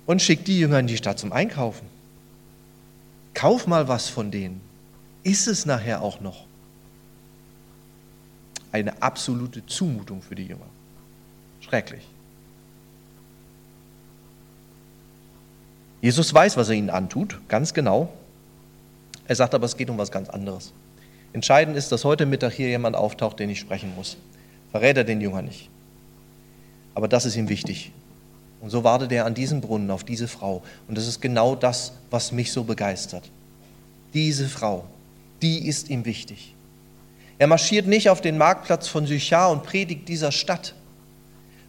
Und 0.05 0.21
schickt 0.21 0.48
die 0.48 0.59
Jünger 0.59 0.79
in 0.79 0.88
die 0.88 0.98
Stadt 0.98 1.19
zum 1.19 1.31
Einkaufen. 1.31 1.88
Kauf 3.33 3.67
mal 3.67 3.88
was 3.88 4.09
von 4.09 4.31
denen. 4.31 4.62
Ist 5.24 5.48
es 5.48 5.65
nachher 5.65 6.01
auch 6.01 6.19
noch? 6.19 6.45
Eine 8.71 9.01
absolute 9.01 9.65
Zumutung 9.65 10.21
für 10.21 10.36
die 10.36 10.45
Jünger. 10.45 10.65
Schrecklich. 11.62 12.07
Jesus 16.01 16.33
weiß, 16.33 16.55
was 16.55 16.69
er 16.69 16.75
ihnen 16.75 16.89
antut, 16.89 17.39
ganz 17.48 17.74
genau. 17.74 18.12
Er 19.27 19.36
sagt 19.36 19.53
aber, 19.53 19.65
es 19.65 19.75
geht 19.75 19.89
um 19.89 19.98
was 19.98 20.12
ganz 20.12 20.29
anderes. 20.29 20.71
Entscheidend 21.33 21.77
ist, 21.77 21.91
dass 21.91 22.05
heute 22.05 22.25
Mittag 22.25 22.53
hier 22.53 22.69
jemand 22.69 22.95
auftaucht, 22.95 23.39
den 23.39 23.50
ich 23.50 23.59
sprechen 23.59 23.93
muss. 23.95 24.17
Verrät 24.71 24.98
er 24.98 25.03
den 25.03 25.21
Jünger 25.21 25.41
nicht. 25.41 25.69
Aber 26.95 27.07
das 27.07 27.25
ist 27.25 27.36
ihm 27.36 27.50
wichtig. 27.50 27.91
Und 28.62 28.69
so 28.69 28.83
wartet 28.83 29.12
er 29.12 29.25
an 29.25 29.33
diesem 29.33 29.62
Brunnen 29.62 29.89
auf 29.91 30.03
diese 30.03 30.27
Frau. 30.27 30.63
Und 30.88 30.98
das 30.98 31.07
ist 31.07 31.21
genau 31.21 31.55
das, 31.55 31.93
was 32.09 32.31
mich 32.31 32.51
so 32.51 32.63
begeistert. 32.63 33.29
Diese 34.13 34.50
Frau, 34.50 34.86
die 35.41 35.67
ist 35.67 35.89
ihm 35.89 36.05
wichtig. 36.05 36.53
Er 37.38 37.48
marschiert 37.48 37.88
nicht 37.88 38.09
auf 38.09 38.19
den 38.19 38.38
Marktplatz 38.38 38.88
von 38.88 39.05
Sychar 39.05 39.51
und 39.51 39.63
predigt 39.63 40.09
dieser 40.09 40.31
Stadt, 40.31 40.74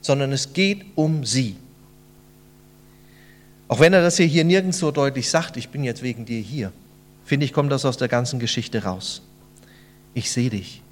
sondern 0.00 0.33
es 0.33 0.52
geht 0.52 0.85
um 0.97 1.25
sie. 1.25 1.57
Auch 3.69 3.79
wenn 3.79 3.93
er 3.93 4.02
das 4.02 4.17
hier, 4.17 4.26
hier 4.26 4.45
nirgends 4.45 4.79
so 4.79 4.90
deutlich 4.90 5.31
sagt, 5.31 5.57
ich 5.57 5.69
bin 5.69 5.85
jetzt 5.85 6.02
wegen 6.02 6.25
dir 6.25 6.40
hier, 6.40 6.73
finde 7.25 7.47
ich, 7.47 7.52
kommt 7.52 7.71
das 7.71 7.85
aus 7.85 7.99
der 7.99 8.09
ganzen 8.09 8.40
Geschichte 8.40 8.83
raus. 8.83 9.23
Ich 10.14 10.31
sehe 10.31 10.50
dich. 10.50 10.83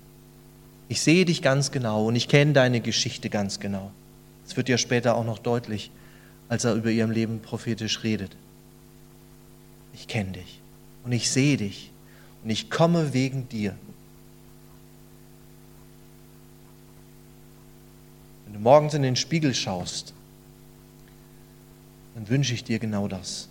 Ich 0.89 1.03
sehe 1.03 1.25
dich 1.25 1.43
ganz 1.43 1.71
genau 1.71 2.07
und 2.07 2.17
ich 2.17 2.29
kenne 2.29 2.53
deine 2.53 2.81
Geschichte 2.81 3.29
ganz 3.29 3.61
genau. 3.61 3.91
Es 4.47 4.57
wird 4.57 4.69
ja 4.69 4.79
später 4.79 5.17
auch 5.17 5.25
noch 5.25 5.39
deutlich, 5.39 5.91
als 6.49 6.65
er 6.65 6.75
über 6.75 6.91
ihrem 6.91 7.11
Leben 7.11 7.41
prophetisch 7.41 8.03
redet. 8.03 8.35
Ich 9.93 10.09
kenne 10.09 10.33
dich 10.33 10.61
und 11.05 11.13
ich 11.13 11.31
sehe 11.31 11.57
dich 11.57 11.91
und 12.43 12.51
ich 12.51 12.71
komme 12.71 13.13
wegen 13.13 13.49
dir. 13.49 13.75
Wenn 18.47 18.55
du 18.55 18.61
morgens 18.61 18.95
in 18.95 19.03
den 19.03 19.17
Spiegel 19.17 19.55
schaust, 19.55 20.15
dann 22.15 22.29
wünsche 22.31 22.55
ich 22.55 22.65
dir 22.65 22.79
genau 22.79 23.09
das. 23.09 23.49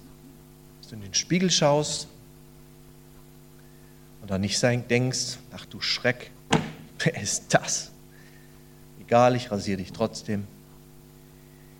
Dass 0.81 0.89
du 0.89 0.95
in 0.95 1.01
den 1.01 1.13
Spiegel 1.13 1.51
schaust 1.51 2.07
dann 4.27 4.41
nicht 4.41 4.61
denkst, 4.61 5.37
ach 5.51 5.65
du 5.65 5.81
Schreck, 5.81 6.31
wer 6.99 7.21
ist 7.21 7.45
das? 7.49 7.91
Egal, 8.99 9.35
ich 9.35 9.51
rasiere 9.51 9.77
dich 9.77 9.91
trotzdem. 9.91 10.45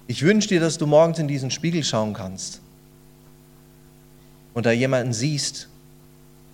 Ich 0.08 0.24
wünsche 0.24 0.48
dir, 0.48 0.60
dass 0.60 0.77
du 0.77 0.88
morgens 0.88 1.20
in 1.20 1.27
diesen 1.27 1.51
Spiegel 1.51 1.84
schauen 1.84 2.13
kannst 2.13 2.62
und 4.54 4.66
da 4.66 4.72
jemanden 4.72 5.13
siehst, 5.13 5.68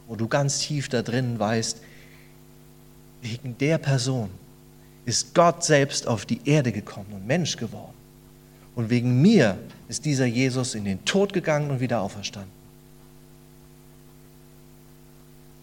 wo 0.08 0.16
du 0.16 0.28
ganz 0.28 0.60
tief 0.60 0.90
da 0.90 1.02
drin 1.02 1.40
weißt, 1.40 1.80
wegen 3.22 3.58
der 3.58 3.78
Person 3.78 4.30
ist 5.06 5.34
Gott 5.34 5.64
selbst 5.64 6.08
auf 6.08 6.26
die 6.26 6.42
Erde 6.46 6.72
gekommen 6.72 7.14
und 7.14 7.28
Mensch 7.28 7.58
geworden. 7.58 7.94
Und 8.76 8.90
wegen 8.90 9.22
mir 9.22 9.58
ist 9.88 10.06
dieser 10.06 10.26
Jesus 10.26 10.76
in 10.76 10.86
den 10.86 11.06
Tod 11.06 11.34
gegangen 11.34 11.70
und 11.70 11.80
wieder 11.80 12.02
auferstanden. 12.02 12.52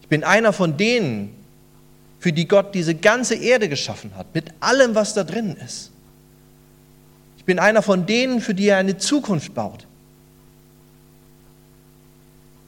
bin 0.11 0.25
einer 0.25 0.51
von 0.51 0.75
denen, 0.75 1.33
für 2.19 2.33
die 2.33 2.45
Gott 2.45 2.75
diese 2.75 2.93
ganze 2.93 3.33
Erde 3.35 3.69
geschaffen 3.69 4.13
hat, 4.17 4.35
mit 4.35 4.51
allem, 4.59 4.93
was 4.93 5.13
da 5.13 5.23
drin 5.23 5.55
ist. 5.55 5.89
Ich 7.37 7.45
bin 7.45 7.59
einer 7.59 7.81
von 7.81 8.05
denen, 8.05 8.41
für 8.41 8.53
die 8.53 8.67
er 8.67 8.75
eine 8.75 8.97
Zukunft 8.97 9.53
baut. 9.53 9.87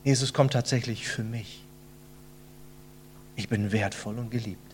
Jesus 0.06 0.32
kommt 0.32 0.54
tatsächlich 0.54 1.06
für 1.06 1.26
mich. 1.26 1.62
Ich 3.36 3.50
bin 3.50 3.74
wertvoll 3.74 4.18
und 4.20 4.32
geliebt. 4.32 4.72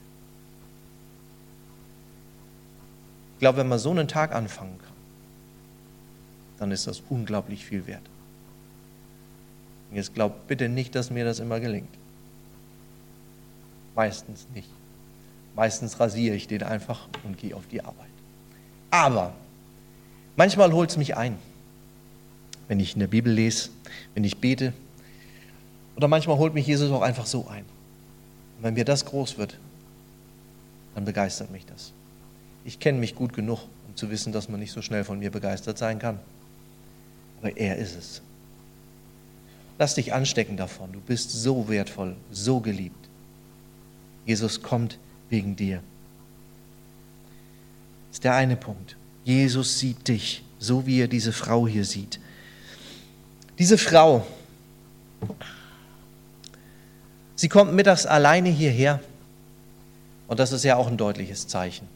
Ich 3.33 3.39
glaube, 3.39 3.57
wenn 3.57 3.67
man 3.67 3.79
so 3.79 3.89
einen 3.89 4.07
Tag 4.07 4.35
anfangen 4.35 4.77
kann, 4.77 4.93
dann 6.59 6.71
ist 6.71 6.85
das 6.85 7.01
unglaublich 7.09 7.65
viel 7.65 7.87
wert. 7.87 8.05
Jetzt 9.91 10.13
glaubt 10.13 10.47
bitte 10.47 10.69
nicht, 10.69 10.93
dass 10.93 11.09
mir 11.09 11.25
das 11.25 11.39
immer 11.39 11.59
gelingt. 11.59 11.89
Meistens 13.95 14.47
nicht. 14.53 14.69
Meistens 15.55 15.99
rasiere 15.99 16.35
ich 16.35 16.47
den 16.47 16.63
einfach 16.63 17.07
und 17.23 17.37
gehe 17.37 17.55
auf 17.55 17.67
die 17.67 17.81
Arbeit. 17.81 18.07
Aber 18.91 19.33
manchmal 20.35 20.71
holt 20.71 20.91
es 20.91 20.97
mich 20.97 21.17
ein, 21.17 21.37
wenn 22.67 22.79
ich 22.79 22.93
in 22.93 22.99
der 22.99 23.07
Bibel 23.07 23.31
lese, 23.31 23.69
wenn 24.13 24.23
ich 24.23 24.37
bete. 24.37 24.73
Oder 25.95 26.07
manchmal 26.07 26.37
holt 26.37 26.53
mich 26.53 26.65
Jesus 26.65 26.91
auch 26.91 27.01
einfach 27.01 27.25
so 27.25 27.47
ein. 27.47 27.65
Und 28.57 28.63
wenn 28.63 28.73
mir 28.73 28.85
das 28.85 29.05
groß 29.05 29.37
wird, 29.37 29.57
dann 30.95 31.05
begeistert 31.05 31.51
mich 31.51 31.65
das. 31.65 31.91
Ich 32.63 32.79
kenne 32.79 32.99
mich 32.99 33.15
gut 33.15 33.33
genug, 33.33 33.59
um 33.87 33.95
zu 33.95 34.09
wissen, 34.09 34.31
dass 34.31 34.49
man 34.49 34.59
nicht 34.59 34.71
so 34.71 34.81
schnell 34.81 35.03
von 35.03 35.19
mir 35.19 35.31
begeistert 35.31 35.77
sein 35.77 35.99
kann 35.99 36.19
aber 37.39 37.55
er 37.57 37.77
ist 37.77 37.95
es. 37.95 38.21
Lass 39.77 39.95
dich 39.95 40.13
anstecken 40.13 40.57
davon. 40.57 40.91
Du 40.91 40.99
bist 40.99 41.31
so 41.31 41.69
wertvoll, 41.69 42.15
so 42.31 42.59
geliebt. 42.59 43.08
Jesus 44.29 44.61
kommt 44.61 44.99
wegen 45.31 45.55
dir. 45.55 45.77
Das 48.09 48.17
ist 48.17 48.23
der 48.23 48.35
eine 48.35 48.57
Punkt. 48.57 48.95
Jesus 49.23 49.79
sieht 49.79 50.07
dich, 50.07 50.43
so 50.59 50.85
wie 50.85 51.01
er 51.01 51.07
diese 51.07 51.33
Frau 51.33 51.67
hier 51.67 51.83
sieht. 51.83 52.19
Diese 53.57 53.79
Frau, 53.79 54.27
sie 57.35 57.49
kommt 57.49 57.73
mittags 57.73 58.05
alleine 58.05 58.49
hierher. 58.49 58.99
Und 60.27 60.39
das 60.39 60.51
ist 60.51 60.63
ja 60.63 60.75
auch 60.75 60.85
ein 60.85 60.97
deutliches 60.97 61.47
Zeichen. 61.47 61.87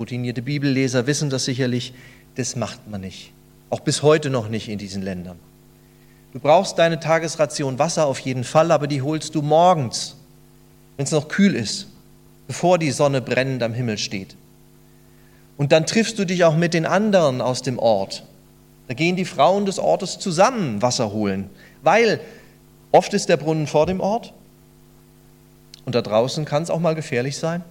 Routinierte 0.00 0.42
Bibelleser 0.42 1.06
wissen 1.06 1.30
das 1.30 1.44
sicherlich, 1.44 1.94
das 2.34 2.56
macht 2.56 2.90
man 2.90 3.02
nicht. 3.02 3.32
Auch 3.70 3.80
bis 3.80 4.02
heute 4.02 4.30
noch 4.30 4.48
nicht 4.48 4.68
in 4.68 4.78
diesen 4.78 5.02
Ländern. 5.02 5.38
Du 6.32 6.40
brauchst 6.40 6.76
deine 6.76 6.98
Tagesration 6.98 7.78
Wasser 7.78 8.06
auf 8.06 8.18
jeden 8.18 8.42
Fall, 8.42 8.72
aber 8.72 8.88
die 8.88 9.00
holst 9.00 9.36
du 9.36 9.42
morgens, 9.42 10.17
wenn 10.98 11.04
es 11.04 11.12
noch 11.12 11.28
kühl 11.28 11.54
ist, 11.54 11.86
bevor 12.48 12.76
die 12.76 12.90
Sonne 12.90 13.22
brennend 13.22 13.62
am 13.62 13.72
Himmel 13.72 13.96
steht. 13.96 14.36
Und 15.56 15.72
dann 15.72 15.86
triffst 15.86 16.18
du 16.18 16.26
dich 16.26 16.44
auch 16.44 16.56
mit 16.56 16.74
den 16.74 16.84
anderen 16.84 17.40
aus 17.40 17.62
dem 17.62 17.78
Ort. 17.78 18.24
Da 18.88 18.94
gehen 18.94 19.16
die 19.16 19.24
Frauen 19.24 19.64
des 19.64 19.78
Ortes 19.78 20.18
zusammen 20.18 20.82
Wasser 20.82 21.12
holen, 21.12 21.50
weil 21.82 22.20
oft 22.90 23.14
ist 23.14 23.28
der 23.28 23.36
Brunnen 23.36 23.68
vor 23.68 23.86
dem 23.86 24.00
Ort 24.00 24.34
und 25.84 25.94
da 25.94 26.02
draußen 26.02 26.44
kann 26.44 26.64
es 26.64 26.70
auch 26.70 26.80
mal 26.80 26.94
gefährlich 26.94 27.38
sein. 27.38 27.62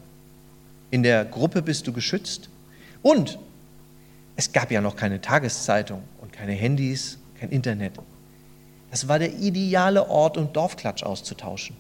In 0.90 1.04
der 1.04 1.26
Gruppe 1.26 1.62
bist 1.62 1.86
du 1.86 1.92
geschützt 1.92 2.50
und 3.02 3.38
es 4.38 4.54
gab 4.54 4.72
ja 4.72 4.80
noch 4.80 4.96
keine 4.96 5.20
Tageszeitung 5.20 6.02
und 6.22 6.32
keine 6.32 6.54
Handys, 6.54 7.18
kein 7.40 7.50
Internet. 7.50 7.94
Das 8.90 9.10
war 9.10 9.20
der 9.20 9.34
ideale 9.34 10.08
Ort, 10.08 10.38
um 10.38 10.54
Dorfklatsch 10.54 11.04
auszutauschen. 11.04 11.76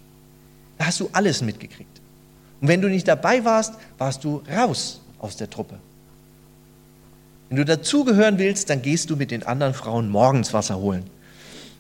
Da 0.78 0.86
hast 0.86 1.00
du 1.00 1.10
alles 1.14 1.42
mitgekriegt. 1.42 2.02
Und 2.62 2.68
wenn 2.68 2.82
du 2.82 2.90
nicht 2.90 3.08
dabei 3.08 3.44
warst, 3.46 3.76
warst 3.98 4.24
du 4.24 4.44
raus 4.50 5.02
aus 5.20 5.38
der 5.38 5.50
Truppe. 5.50 5.80
Wenn 7.50 7.58
du 7.58 7.66
dazugehören 7.66 8.40
willst, 8.40 8.70
dann 8.70 8.82
gehst 8.82 9.10
du 9.10 9.16
mit 9.16 9.32
den 9.32 9.44
anderen 9.44 9.74
Frauen 9.74 10.10
morgens 10.10 10.54
Wasser 10.54 10.78
holen. 10.78 11.04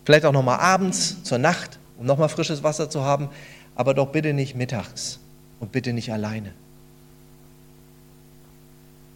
Vielleicht 0.05 0.25
auch 0.25 0.31
nochmal 0.31 0.59
abends 0.59 1.21
zur 1.23 1.37
Nacht, 1.37 1.79
um 1.97 2.05
nochmal 2.05 2.29
frisches 2.29 2.63
Wasser 2.63 2.89
zu 2.89 3.01
haben, 3.01 3.29
aber 3.75 3.93
doch 3.93 4.07
bitte 4.07 4.33
nicht 4.33 4.55
mittags 4.55 5.19
und 5.59 5.71
bitte 5.71 5.93
nicht 5.93 6.11
alleine. 6.11 6.53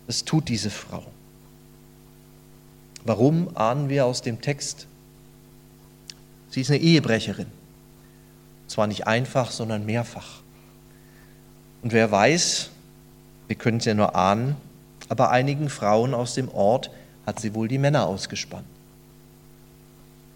Das 0.07 0.25
tut 0.25 0.49
diese 0.49 0.69
Frau. 0.69 1.05
Warum 3.05 3.55
ahnen 3.55 3.89
wir 3.89 4.05
aus 4.05 4.21
dem 4.21 4.41
Text? 4.41 4.87
Sie 6.49 6.61
ist 6.61 6.69
eine 6.69 6.79
Ehebrecherin. 6.79 7.47
Zwar 8.71 8.87
nicht 8.87 9.05
einfach, 9.05 9.51
sondern 9.51 9.85
mehrfach. 9.85 10.39
Und 11.81 11.91
wer 11.91 12.09
weiß, 12.09 12.69
wir 13.47 13.57
können 13.57 13.79
es 13.79 13.85
ja 13.85 13.93
nur 13.93 14.15
ahnen, 14.15 14.55
aber 15.09 15.29
einigen 15.29 15.67
Frauen 15.67 16.13
aus 16.13 16.35
dem 16.35 16.47
Ort 16.47 16.89
hat 17.25 17.41
sie 17.41 17.53
wohl 17.53 17.67
die 17.67 17.77
Männer 17.77 18.07
ausgespannt. 18.07 18.63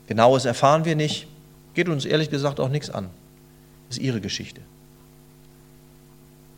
Genaues 0.07 0.43
erfahren 0.43 0.83
wir 0.83 0.97
nicht, 0.97 1.27
geht 1.75 1.87
uns 1.87 2.03
ehrlich 2.03 2.29
gesagt 2.29 2.59
auch 2.59 2.67
nichts 2.67 2.89
an. 2.89 3.09
Ist 3.89 3.99
ihre 3.99 4.19
Geschichte. 4.19 4.59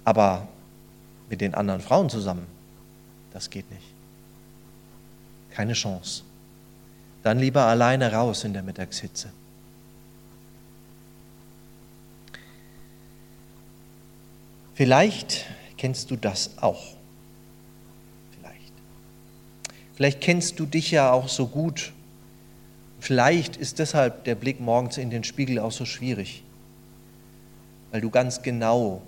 Aber 0.03 0.47
mit 1.29 1.41
den 1.41 1.53
anderen 1.53 1.81
Frauen 1.81 2.09
zusammen, 2.09 2.47
das 3.33 3.51
geht 3.51 3.69
nicht. 3.69 3.85
Keine 5.51 5.73
Chance. 5.73 6.23
Dann 7.21 7.37
lieber 7.37 7.65
alleine 7.65 8.11
raus 8.11 8.45
in 8.45 8.53
der 8.53 8.63
Mittagshitze. 8.63 9.29
Vielleicht 14.77 15.45
kennst 15.75 16.11
du 16.11 16.15
das 16.15 16.51
auch. 16.61 16.93
Vielleicht. 18.29 18.73
Vielleicht 19.95 20.21
kennst 20.21 20.59
du 20.59 20.67
dich 20.67 20.91
ja 20.91 21.11
auch 21.11 21.29
so 21.29 21.47
gut. 21.47 21.93
Vielleicht 22.99 23.57
ist 23.57 23.79
deshalb 23.79 24.23
der 24.25 24.35
Blick 24.35 24.59
morgens 24.59 24.99
in 24.99 25.09
den 25.09 25.23
Spiegel 25.23 25.57
auch 25.57 25.71
so 25.71 25.83
schwierig, 25.83 26.43
weil 27.89 28.01
du 28.01 28.11
ganz 28.11 28.43
genau 28.43 29.01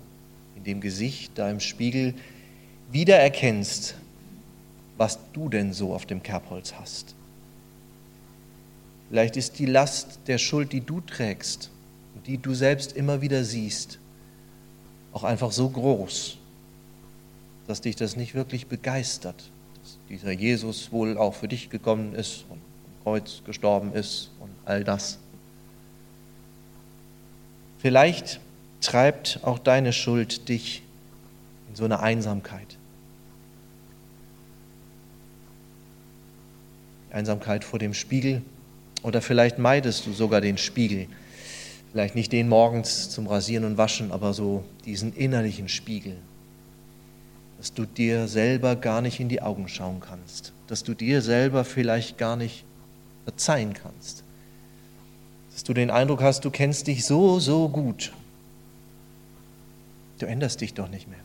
in 0.55 0.63
dem 0.63 0.81
Gesicht 0.81 1.33
da 1.35 1.51
im 1.51 1.59
Spiegel 1.59 2.15
wiedererkennst, 2.89 3.93
was 4.97 5.19
du 5.33 5.49
denn 5.49 5.71
so 5.71 5.93
auf 5.93 6.07
dem 6.07 6.23
Kerbholz 6.23 6.73
hast. 6.79 7.13
Vielleicht 9.09 9.37
ist 9.37 9.59
die 9.59 9.67
Last 9.67 10.21
der 10.25 10.39
Schuld, 10.39 10.73
die 10.73 10.81
du 10.81 10.99
trägst 10.99 11.69
und 12.15 12.25
die 12.25 12.39
du 12.39 12.55
selbst 12.55 12.93
immer 12.93 13.21
wieder 13.21 13.43
siehst, 13.43 13.99
auch 15.13 15.23
einfach 15.23 15.51
so 15.51 15.69
groß, 15.69 16.37
dass 17.67 17.81
dich 17.81 17.95
das 17.95 18.15
nicht 18.15 18.35
wirklich 18.35 18.67
begeistert, 18.67 19.49
dass 19.81 19.97
dieser 20.09 20.31
Jesus 20.31 20.91
wohl 20.91 21.17
auch 21.17 21.35
für 21.35 21.47
dich 21.47 21.69
gekommen 21.69 22.13
ist 22.13 22.45
und 22.49 22.57
am 22.57 23.03
Kreuz 23.03 23.41
gestorben 23.45 23.93
ist 23.93 24.31
und 24.39 24.49
all 24.65 24.83
das. 24.83 25.19
Vielleicht 27.79 28.39
treibt 28.81 29.39
auch 29.43 29.59
deine 29.59 29.93
Schuld 29.93 30.49
dich 30.49 30.83
in 31.69 31.75
so 31.75 31.85
eine 31.85 31.99
Einsamkeit. 31.99 32.77
Einsamkeit 37.11 37.63
vor 37.63 37.79
dem 37.79 37.93
Spiegel 37.93 38.41
oder 39.03 39.21
vielleicht 39.21 39.57
meidest 39.57 40.05
du 40.05 40.13
sogar 40.13 40.41
den 40.41 40.57
Spiegel. 40.57 41.07
Vielleicht 41.91 42.15
nicht 42.15 42.31
den 42.31 42.47
morgens 42.49 43.09
zum 43.09 43.27
Rasieren 43.27 43.65
und 43.65 43.77
Waschen, 43.77 44.11
aber 44.11 44.33
so 44.33 44.63
diesen 44.85 45.13
innerlichen 45.13 45.69
Spiegel. 45.69 46.15
Dass 47.57 47.73
du 47.73 47.85
dir 47.85 48.27
selber 48.27 48.75
gar 48.75 49.01
nicht 49.01 49.19
in 49.19 49.27
die 49.27 49.41
Augen 49.41 49.67
schauen 49.67 49.99
kannst. 49.99 50.53
Dass 50.67 50.83
du 50.83 50.93
dir 50.93 51.21
selber 51.21 51.65
vielleicht 51.65 52.17
gar 52.17 52.35
nicht 52.35 52.63
verzeihen 53.23 53.73
kannst. 53.73 54.23
Dass 55.51 55.63
du 55.63 55.73
den 55.73 55.89
Eindruck 55.89 56.21
hast, 56.21 56.45
du 56.45 56.51
kennst 56.51 56.87
dich 56.87 57.05
so, 57.05 57.39
so 57.39 57.67
gut. 57.69 58.13
Du 60.19 60.25
änderst 60.25 60.61
dich 60.61 60.73
doch 60.73 60.89
nicht 60.89 61.07
mehr. 61.07 61.19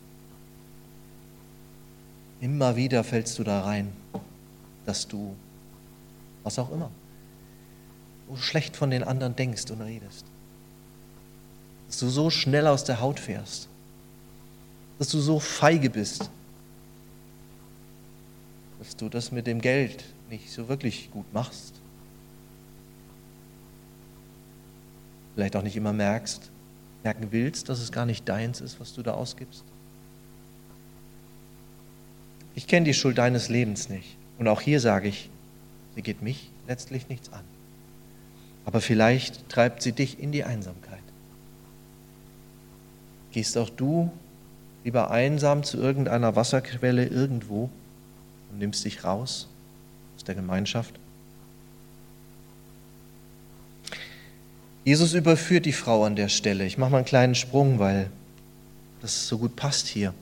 Immer 2.41 2.75
wieder 2.75 3.03
fällst 3.03 3.37
du 3.39 3.43
da 3.43 3.61
rein, 3.61 3.93
dass 4.85 5.07
du, 5.07 5.35
was 6.43 6.59
auch 6.59 6.71
immer, 6.71 6.89
so 8.29 8.35
schlecht 8.35 8.75
von 8.75 8.89
den 8.89 9.03
anderen 9.03 9.35
denkst 9.35 9.69
und 9.71 9.81
redest. 9.81 10.25
Dass 11.95 12.01
du 12.01 12.09
so 12.09 12.29
schnell 12.29 12.67
aus 12.67 12.83
der 12.83 12.99
Haut 12.99 13.21
fährst. 13.21 13.69
Dass 14.99 15.07
du 15.07 15.17
so 15.21 15.39
feige 15.39 15.89
bist. 15.89 16.29
Dass 18.79 18.97
du 18.97 19.07
das 19.07 19.31
mit 19.31 19.47
dem 19.47 19.61
Geld 19.61 20.03
nicht 20.29 20.51
so 20.51 20.67
wirklich 20.67 21.09
gut 21.11 21.25
machst. 21.33 21.73
Vielleicht 25.35 25.55
auch 25.55 25.61
nicht 25.61 25.77
immer 25.77 25.93
merkst, 25.93 26.51
merken 27.05 27.27
willst, 27.31 27.69
dass 27.69 27.79
es 27.79 27.93
gar 27.93 28.05
nicht 28.05 28.27
deins 28.27 28.59
ist, 28.59 28.81
was 28.81 28.93
du 28.93 29.01
da 29.01 29.13
ausgibst. 29.13 29.63
Ich 32.55 32.67
kenne 32.67 32.85
die 32.85 32.93
Schuld 32.93 33.17
deines 33.17 33.47
Lebens 33.47 33.87
nicht. 33.87 34.17
Und 34.37 34.49
auch 34.49 34.59
hier 34.59 34.81
sage 34.81 35.07
ich, 35.07 35.29
sie 35.95 36.01
geht 36.01 36.21
mich 36.21 36.51
letztlich 36.67 37.07
nichts 37.07 37.31
an. 37.31 37.45
Aber 38.65 38.81
vielleicht 38.81 39.47
treibt 39.47 39.81
sie 39.81 39.93
dich 39.93 40.19
in 40.19 40.33
die 40.33 40.43
Einsamkeit. 40.43 40.84
Gehst 43.35 43.57
auch 43.57 43.69
du 43.69 44.09
lieber 44.85 45.11
einsam 45.11 45.63
zu 45.63 45.77
irgendeiner 45.77 46.37
Wasserquelle 46.37 47.05
irgendwo 47.05 47.69
und 48.49 48.59
nimmst 48.59 48.85
dich 48.85 49.03
raus 49.03 49.49
aus 50.15 50.23
der 50.23 50.35
Gemeinschaft? 50.35 50.97
Jesus 54.85 55.13
überführt 55.13 55.65
die 55.65 55.73
Frau 55.73 56.05
an 56.05 56.15
der 56.15 56.29
Stelle. 56.29 56.65
Ich 56.65 56.77
mache 56.77 56.91
mal 56.91 56.99
einen 56.99 57.05
kleinen 57.05 57.35
Sprung, 57.35 57.77
weil 57.77 58.09
das 59.01 59.27
so 59.27 59.37
gut 59.37 59.57
passt 59.57 59.87
hier. 59.87 60.13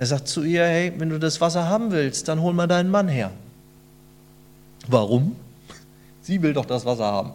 Er 0.00 0.06
sagt 0.06 0.26
zu 0.26 0.42
ihr, 0.42 0.64
hey, 0.64 0.92
wenn 0.98 1.10
du 1.10 1.20
das 1.20 1.40
Wasser 1.40 1.68
haben 1.68 1.92
willst, 1.92 2.26
dann 2.26 2.40
hol 2.40 2.52
mal 2.52 2.66
deinen 2.66 2.90
Mann 2.90 3.06
her. 3.06 3.30
Warum? 4.88 5.36
Sie 6.22 6.42
will 6.42 6.54
doch 6.54 6.66
das 6.66 6.84
Wasser 6.84 7.04
haben. 7.04 7.34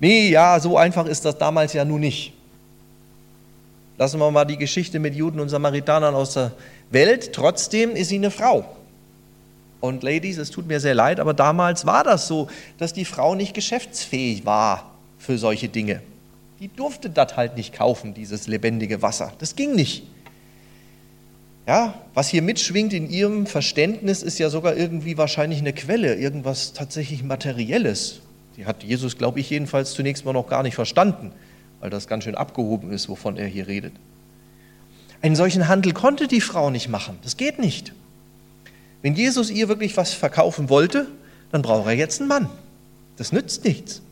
Nee, 0.00 0.30
ja, 0.30 0.58
so 0.58 0.76
einfach 0.78 1.06
ist 1.06 1.24
das 1.24 1.36
damals 1.36 1.74
ja 1.74 1.84
nun 1.84 2.00
nicht. 2.00 2.32
Lassen 3.98 4.18
wir 4.18 4.30
mal 4.30 4.46
die 4.46 4.56
Geschichte 4.56 4.98
mit 4.98 5.14
Juden 5.14 5.40
und 5.40 5.50
Samaritanern 5.50 6.14
aus 6.14 6.32
der 6.32 6.52
Welt. 6.90 7.34
Trotzdem 7.34 7.94
ist 7.94 8.08
sie 8.08 8.16
eine 8.16 8.30
Frau. 8.30 8.64
Und 9.80 10.02
Ladies, 10.02 10.38
es 10.38 10.50
tut 10.50 10.66
mir 10.66 10.80
sehr 10.80 10.94
leid, 10.94 11.20
aber 11.20 11.34
damals 11.34 11.84
war 11.84 12.02
das 12.02 12.26
so, 12.26 12.48
dass 12.78 12.94
die 12.94 13.04
Frau 13.04 13.34
nicht 13.34 13.52
geschäftsfähig 13.52 14.46
war 14.46 14.90
für 15.18 15.36
solche 15.36 15.68
Dinge. 15.68 16.00
Die 16.60 16.68
durfte 16.68 17.10
das 17.10 17.36
halt 17.36 17.56
nicht 17.56 17.74
kaufen, 17.74 18.14
dieses 18.14 18.46
lebendige 18.46 19.02
Wasser. 19.02 19.32
Das 19.38 19.54
ging 19.54 19.74
nicht. 19.74 20.04
Ja, 21.66 21.94
was 22.14 22.28
hier 22.28 22.42
mitschwingt 22.42 22.92
in 22.92 23.08
ihrem 23.08 23.46
Verständnis 23.46 24.22
ist 24.22 24.38
ja 24.38 24.50
sogar 24.50 24.76
irgendwie 24.76 25.18
wahrscheinlich 25.18 25.60
eine 25.60 25.72
Quelle, 25.72 26.14
irgendwas 26.14 26.72
tatsächlich 26.72 27.22
Materielles. 27.22 28.20
Die 28.60 28.66
hat 28.66 28.82
Jesus, 28.82 29.16
glaube 29.16 29.40
ich, 29.40 29.48
jedenfalls 29.48 29.94
zunächst 29.94 30.26
mal 30.26 30.34
noch 30.34 30.46
gar 30.46 30.62
nicht 30.62 30.74
verstanden, 30.74 31.32
weil 31.80 31.88
das 31.88 32.06
ganz 32.06 32.24
schön 32.24 32.34
abgehoben 32.34 32.92
ist, 32.92 33.08
wovon 33.08 33.38
er 33.38 33.46
hier 33.46 33.66
redet. 33.66 33.94
Einen 35.22 35.34
solchen 35.34 35.66
Handel 35.66 35.94
konnte 35.94 36.28
die 36.28 36.42
Frau 36.42 36.68
nicht 36.68 36.90
machen. 36.90 37.18
Das 37.22 37.38
geht 37.38 37.58
nicht. 37.58 37.94
Wenn 39.00 39.14
Jesus 39.14 39.48
ihr 39.48 39.68
wirklich 39.68 39.96
was 39.96 40.12
verkaufen 40.12 40.68
wollte, 40.68 41.06
dann 41.50 41.62
braucht 41.62 41.86
er 41.86 41.94
jetzt 41.94 42.20
einen 42.20 42.28
Mann. 42.28 42.50
Das 43.16 43.32
nützt 43.32 43.64
nichts. 43.64 44.02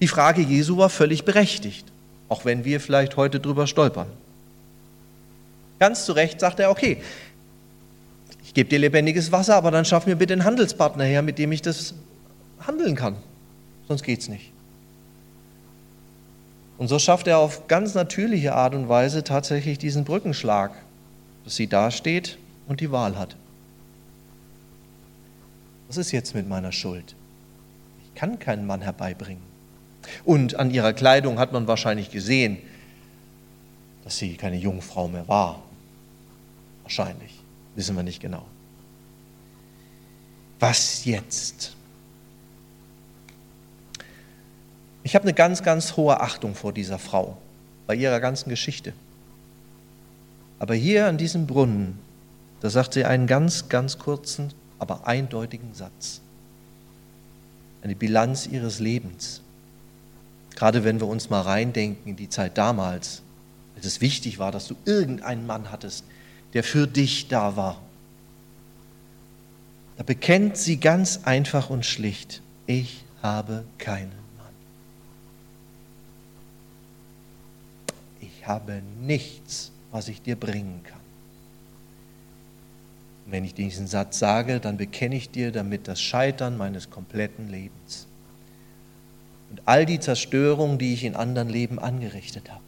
Die 0.00 0.08
Frage 0.08 0.40
Jesu 0.40 0.78
war 0.78 0.88
völlig 0.88 1.26
berechtigt, 1.26 1.84
auch 2.30 2.46
wenn 2.46 2.64
wir 2.64 2.80
vielleicht 2.80 3.18
heute 3.18 3.40
drüber 3.40 3.66
stolpern. 3.66 4.06
Ganz 5.78 6.06
zu 6.06 6.12
Recht 6.12 6.40
sagt 6.40 6.60
er, 6.60 6.70
okay, 6.70 6.96
ich 8.42 8.54
gebe 8.54 8.70
dir 8.70 8.78
lebendiges 8.78 9.32
Wasser, 9.32 9.56
aber 9.56 9.70
dann 9.70 9.84
schaff 9.84 10.06
mir 10.06 10.16
bitte 10.16 10.32
einen 10.32 10.44
Handelspartner 10.44 11.04
her, 11.04 11.20
mit 11.20 11.38
dem 11.38 11.52
ich 11.52 11.60
das 11.60 11.92
handeln 12.66 12.96
kann. 12.96 13.16
Sonst 13.88 14.02
geht 14.02 14.20
es 14.20 14.28
nicht. 14.28 14.52
Und 16.78 16.88
so 16.88 16.98
schafft 16.98 17.26
er 17.26 17.38
auf 17.38 17.68
ganz 17.68 17.94
natürliche 17.94 18.54
Art 18.54 18.74
und 18.74 18.88
Weise 18.88 19.22
tatsächlich 19.22 19.78
diesen 19.78 20.04
Brückenschlag, 20.04 20.72
dass 21.44 21.56
sie 21.56 21.66
dasteht 21.66 22.38
und 22.66 22.80
die 22.80 22.90
Wahl 22.90 23.18
hat. 23.18 23.36
Was 25.88 25.96
ist 25.98 26.12
jetzt 26.12 26.34
mit 26.34 26.48
meiner 26.48 26.72
Schuld? 26.72 27.14
Ich 28.04 28.14
kann 28.14 28.38
keinen 28.38 28.66
Mann 28.66 28.80
herbeibringen. 28.80 29.42
Und 30.24 30.56
an 30.56 30.70
ihrer 30.70 30.92
Kleidung 30.92 31.38
hat 31.38 31.52
man 31.52 31.66
wahrscheinlich 31.66 32.10
gesehen, 32.10 32.58
dass 34.02 34.18
sie 34.18 34.36
keine 34.36 34.56
Jungfrau 34.56 35.08
mehr 35.08 35.26
war. 35.28 35.62
Wahrscheinlich, 36.82 37.40
wissen 37.74 37.96
wir 37.96 38.02
nicht 38.02 38.20
genau. 38.20 38.44
Was 40.60 41.04
jetzt? 41.04 41.76
Ich 45.04 45.14
habe 45.14 45.24
eine 45.24 45.34
ganz, 45.34 45.62
ganz 45.62 45.96
hohe 45.96 46.20
Achtung 46.20 46.54
vor 46.54 46.72
dieser 46.72 46.98
Frau, 46.98 47.36
bei 47.86 47.94
ihrer 47.94 48.18
ganzen 48.20 48.48
Geschichte. 48.48 48.94
Aber 50.58 50.74
hier 50.74 51.06
an 51.06 51.18
diesem 51.18 51.46
Brunnen, 51.46 51.98
da 52.60 52.70
sagt 52.70 52.94
sie 52.94 53.04
einen 53.04 53.26
ganz, 53.26 53.68
ganz 53.68 53.98
kurzen, 53.98 54.52
aber 54.78 55.06
eindeutigen 55.06 55.74
Satz. 55.74 56.22
Eine 57.82 57.94
Bilanz 57.94 58.46
ihres 58.46 58.80
Lebens. 58.80 59.42
Gerade 60.56 60.84
wenn 60.84 61.00
wir 61.00 61.06
uns 61.06 61.28
mal 61.28 61.42
reindenken 61.42 62.12
in 62.12 62.16
die 62.16 62.30
Zeit 62.30 62.56
damals, 62.56 63.20
als 63.76 63.84
es 63.84 64.00
wichtig 64.00 64.38
war, 64.38 64.52
dass 64.52 64.68
du 64.68 64.74
irgendeinen 64.86 65.46
Mann 65.46 65.70
hattest, 65.70 66.04
der 66.54 66.64
für 66.64 66.86
dich 66.86 67.28
da 67.28 67.56
war. 67.56 67.82
Da 69.98 70.02
bekennt 70.02 70.56
sie 70.56 70.78
ganz 70.78 71.20
einfach 71.24 71.68
und 71.68 71.84
schlicht, 71.84 72.40
ich 72.66 73.04
habe 73.22 73.64
keinen 73.78 74.08
Mann. 74.08 74.24
Habe 78.46 78.82
nichts, 79.00 79.72
was 79.90 80.08
ich 80.08 80.22
dir 80.22 80.36
bringen 80.36 80.80
kann. 80.84 81.00
Und 83.24 83.32
wenn 83.32 83.44
ich 83.44 83.54
diesen 83.54 83.86
Satz 83.86 84.18
sage, 84.18 84.60
dann 84.60 84.76
bekenne 84.76 85.16
ich 85.16 85.30
dir 85.30 85.50
damit 85.50 85.88
das 85.88 86.00
Scheitern 86.00 86.56
meines 86.56 86.90
kompletten 86.90 87.48
Lebens 87.48 88.06
und 89.50 89.62
all 89.66 89.86
die 89.86 90.00
Zerstörung, 90.00 90.78
die 90.78 90.94
ich 90.94 91.04
in 91.04 91.14
anderen 91.14 91.48
Leben 91.48 91.78
angerichtet 91.78 92.50
habe. 92.50 92.64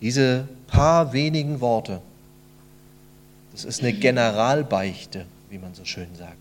Diese 0.00 0.48
paar 0.66 1.12
wenigen 1.12 1.60
Worte, 1.60 2.00
das 3.52 3.64
ist 3.64 3.82
eine 3.82 3.92
Generalbeichte, 3.92 5.26
wie 5.48 5.58
man 5.58 5.74
so 5.74 5.84
schön 5.84 6.14
sagt. 6.16 6.38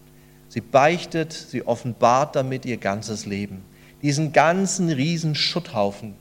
Sie 0.48 0.62
beichtet, 0.62 1.32
sie 1.32 1.68
offenbart 1.68 2.36
damit 2.36 2.66
ihr 2.66 2.78
ganzes 2.78 3.26
Leben. 3.26 3.64
diesen 4.02 4.32
ganzen 4.32 4.90
riesen 4.90 5.36
Schutthaufen, 5.36 6.16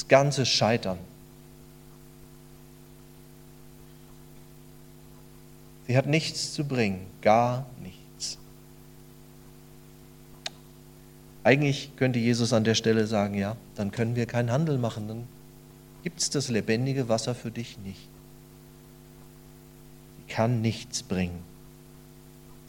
das 0.00 0.08
ganze 0.08 0.46
Scheitern. 0.46 0.98
Sie 5.86 5.96
hat 5.96 6.06
nichts 6.06 6.54
zu 6.54 6.64
bringen, 6.64 7.06
gar 7.20 7.66
nichts. 7.82 8.38
Eigentlich 11.44 11.90
könnte 11.96 12.18
Jesus 12.18 12.54
an 12.54 12.64
der 12.64 12.74
Stelle 12.74 13.06
sagen, 13.06 13.34
ja, 13.34 13.56
dann 13.74 13.90
können 13.90 14.16
wir 14.16 14.24
keinen 14.24 14.50
Handel 14.50 14.78
machen, 14.78 15.06
dann 15.06 15.28
gibt 16.02 16.20
es 16.20 16.30
das 16.30 16.48
lebendige 16.48 17.10
Wasser 17.10 17.34
für 17.34 17.50
dich 17.50 17.76
nicht. 17.78 18.08
Sie 20.16 20.32
kann 20.32 20.62
nichts 20.62 21.02
bringen, 21.02 21.42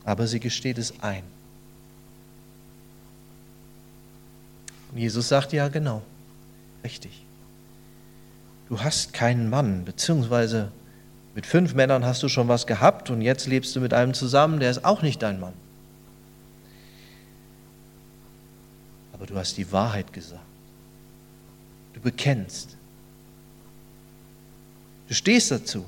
aber 0.03 0.27
sie 0.27 0.41
gesteht 0.41 0.77
es 0.77 0.99
ein. 1.01 1.23
Jesus 4.93 5.29
sagt, 5.29 5.53
ja 5.53 5.69
genau, 5.69 6.01
richtig. 6.83 7.25
Du 8.69 8.81
hast 8.81 9.13
keinen 9.13 9.49
Mann, 9.49 9.83
beziehungsweise 9.85 10.71
mit 11.35 11.45
fünf 11.45 11.73
Männern 11.73 12.05
hast 12.05 12.23
du 12.23 12.29
schon 12.29 12.47
was 12.47 12.67
gehabt 12.67 13.09
und 13.09 13.21
jetzt 13.21 13.47
lebst 13.47 13.75
du 13.75 13.79
mit 13.79 13.93
einem 13.93 14.13
zusammen, 14.13 14.59
der 14.59 14.71
ist 14.71 14.83
auch 14.83 15.01
nicht 15.01 15.21
dein 15.21 15.39
Mann. 15.39 15.53
Aber 19.13 19.25
du 19.25 19.35
hast 19.35 19.57
die 19.57 19.71
Wahrheit 19.71 20.13
gesagt. 20.13 20.41
Du 21.93 22.01
bekennst. 22.01 22.75
Du 25.07 25.13
stehst 25.13 25.51
dazu. 25.51 25.85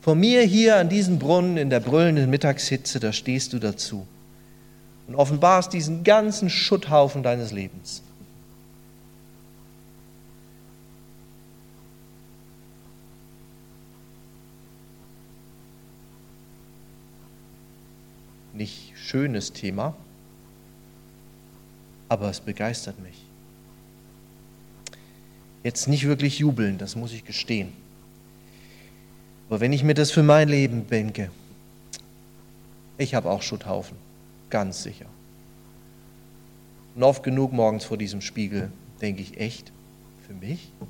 Vor 0.00 0.16
mir 0.16 0.42
hier 0.42 0.76
an 0.76 0.88
diesem 0.88 1.18
Brunnen 1.20 1.56
in 1.56 1.70
der 1.70 1.80
brüllenden 1.80 2.28
Mittagshitze, 2.28 2.98
da 2.98 3.12
stehst 3.12 3.52
du 3.52 3.60
dazu 3.60 4.06
und 5.06 5.14
offenbarst 5.14 5.72
diesen 5.72 6.04
ganzen 6.04 6.50
Schutthaufen 6.50 7.22
deines 7.22 7.52
Lebens. 7.52 8.02
Nicht 18.52 18.92
schönes 18.96 19.52
Thema, 19.52 19.94
aber 22.08 22.28
es 22.28 22.40
begeistert 22.40 23.00
mich. 23.00 23.24
Jetzt 25.64 25.88
nicht 25.88 26.06
wirklich 26.06 26.38
jubeln, 26.38 26.76
das 26.76 26.96
muss 26.96 27.12
ich 27.12 27.24
gestehen. 27.24 27.72
Aber 29.48 29.60
wenn 29.60 29.72
ich 29.72 29.84
mir 29.84 29.94
das 29.94 30.10
für 30.10 30.22
mein 30.22 30.48
Leben 30.48 30.86
denke, 30.88 31.30
ich 32.98 33.14
habe 33.14 33.30
auch 33.30 33.42
Schutthaufen, 33.42 33.96
ganz 34.50 34.82
sicher. 34.82 35.06
Und 36.94 37.02
oft 37.02 37.22
genug 37.22 37.52
morgens 37.52 37.84
vor 37.84 37.96
diesem 37.96 38.20
Spiegel 38.20 38.70
denke 39.00 39.22
ich, 39.22 39.38
echt, 39.38 39.72
für 40.26 40.34
mich? 40.34 40.70
Für 40.78 40.86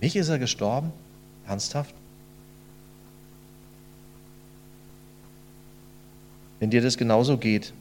mich 0.00 0.16
ist 0.16 0.28
er 0.28 0.38
gestorben? 0.38 0.92
Ernsthaft? 1.46 1.94
Wenn 6.64 6.70
dir 6.70 6.80
das 6.80 6.96
genauso 6.96 7.36
geht, 7.36 7.74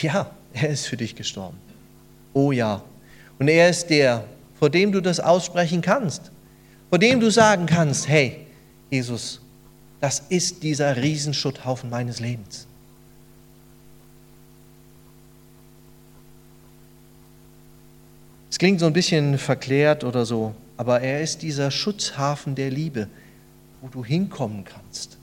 ja, 0.00 0.30
er 0.54 0.70
ist 0.70 0.86
für 0.86 0.96
dich 0.96 1.14
gestorben. 1.14 1.58
Oh 2.32 2.50
ja. 2.50 2.82
Und 3.38 3.48
er 3.48 3.68
ist 3.68 3.90
der, 3.90 4.24
vor 4.58 4.70
dem 4.70 4.92
du 4.92 5.02
das 5.02 5.20
aussprechen 5.20 5.82
kannst 5.82 6.32
vor 6.92 6.98
dem 6.98 7.20
du 7.20 7.30
sagen 7.30 7.64
kannst, 7.64 8.06
hey, 8.06 8.46
Jesus, 8.90 9.40
das 10.00 10.24
ist 10.28 10.62
dieser 10.62 10.94
Riesenschutthaufen 10.94 11.88
meines 11.88 12.20
Lebens. 12.20 12.66
Es 18.50 18.58
klingt 18.58 18.80
so 18.80 18.86
ein 18.86 18.92
bisschen 18.92 19.38
verklärt 19.38 20.04
oder 20.04 20.26
so, 20.26 20.54
aber 20.76 21.00
er 21.00 21.22
ist 21.22 21.40
dieser 21.40 21.70
Schutzhafen 21.70 22.54
der 22.54 22.70
Liebe, 22.70 23.08
wo 23.80 23.88
du 23.88 24.04
hinkommen 24.04 24.64
kannst, 24.64 25.16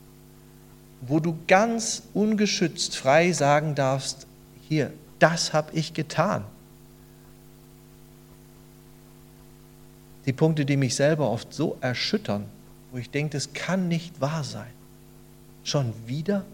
wo 1.02 1.20
du 1.20 1.38
ganz 1.48 2.04
ungeschützt 2.14 2.98
frei 2.98 3.32
sagen 3.32 3.76
darfst, 3.76 4.28
hier, 4.68 4.92
das 5.20 5.54
habe 5.54 5.72
ich 5.74 5.94
getan. 5.94 6.44
die 10.30 10.34
Punkte, 10.34 10.64
die 10.64 10.78
mich 10.78 10.94
selber 10.94 11.32
oft 11.32 11.52
so 11.52 11.76
erschüttern, 11.82 12.46
wo 12.92 13.00
ich 13.00 13.10
denke, 13.10 13.32
das 13.32 13.52
kann 13.54 13.88
nicht 13.88 14.22
wahr 14.22 14.44
sein. 14.44 14.72
Schon 15.64 15.92
wieder? 16.06 16.46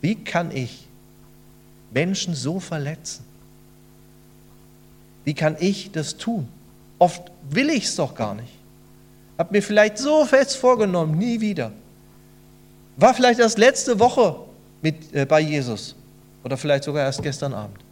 Wie 0.00 0.14
kann 0.14 0.50
ich 0.50 0.88
Menschen 1.90 2.34
so 2.34 2.58
verletzen? 2.58 3.22
Wie 5.24 5.34
kann 5.34 5.56
ich 5.60 5.92
das 5.92 6.16
tun? 6.16 6.48
Oft 6.98 7.30
will 7.50 7.68
ich 7.68 7.84
es 7.84 7.96
doch 7.96 8.14
gar 8.14 8.34
nicht. 8.34 8.54
Hab 9.42 9.50
mir 9.50 9.62
vielleicht 9.62 9.98
so 9.98 10.24
fest 10.24 10.56
vorgenommen, 10.56 11.18
nie 11.18 11.40
wieder. 11.40 11.72
War 12.96 13.12
vielleicht 13.12 13.40
erst 13.40 13.58
letzte 13.58 13.98
Woche 13.98 14.36
mit, 14.82 15.12
äh, 15.12 15.26
bei 15.26 15.40
Jesus 15.40 15.96
oder 16.44 16.56
vielleicht 16.56 16.84
sogar 16.84 17.04
erst 17.04 17.22
gestern 17.22 17.52
Abend 17.52 17.82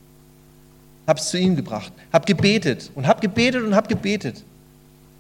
habe 1.11 1.19
es 1.19 1.29
zu 1.29 1.39
ihm 1.39 1.57
gebracht, 1.57 1.93
habe 2.13 2.25
gebetet 2.25 2.91
und 2.95 3.07
habe 3.07 3.21
gebetet 3.21 3.65
und 3.65 3.75
habe 3.75 3.89
gebetet. 3.89 4.45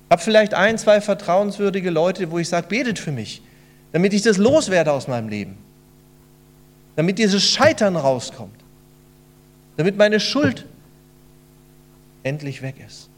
Habe 0.08 0.22
vielleicht 0.22 0.54
ein, 0.54 0.78
zwei 0.78 1.00
vertrauenswürdige 1.00 1.90
Leute, 1.90 2.30
wo 2.30 2.38
ich 2.38 2.48
sage, 2.48 2.68
betet 2.68 2.98
für 2.98 3.10
mich, 3.10 3.42
damit 3.90 4.12
ich 4.12 4.22
das 4.22 4.38
loswerde 4.38 4.92
aus 4.92 5.08
meinem 5.08 5.28
Leben. 5.28 5.58
Damit 6.94 7.18
dieses 7.18 7.42
Scheitern 7.42 7.96
rauskommt. 7.96 8.54
Damit 9.76 9.96
meine 9.96 10.20
Schuld 10.20 10.64
endlich 12.22 12.62
weg 12.62 12.76
ist. 12.86 13.09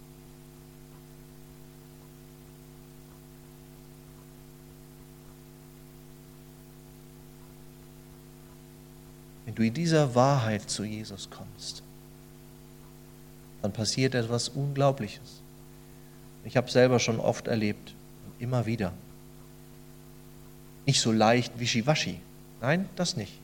Wenn 9.52 9.56
du 9.56 9.62
in 9.64 9.74
dieser 9.74 10.14
Wahrheit 10.14 10.70
zu 10.70 10.82
Jesus 10.82 11.28
kommst, 11.28 11.82
dann 13.60 13.70
passiert 13.70 14.14
etwas 14.14 14.48
Unglaubliches. 14.48 15.42
Ich 16.46 16.56
habe 16.56 16.70
selber 16.70 16.98
schon 16.98 17.20
oft 17.20 17.48
erlebt, 17.48 17.92
immer 18.38 18.64
wieder. 18.64 18.94
Nicht 20.86 21.02
so 21.02 21.12
leicht 21.12 21.60
wischiwaschi. 21.60 22.18
Nein, 22.62 22.88
das 22.96 23.18
nicht. 23.18 23.34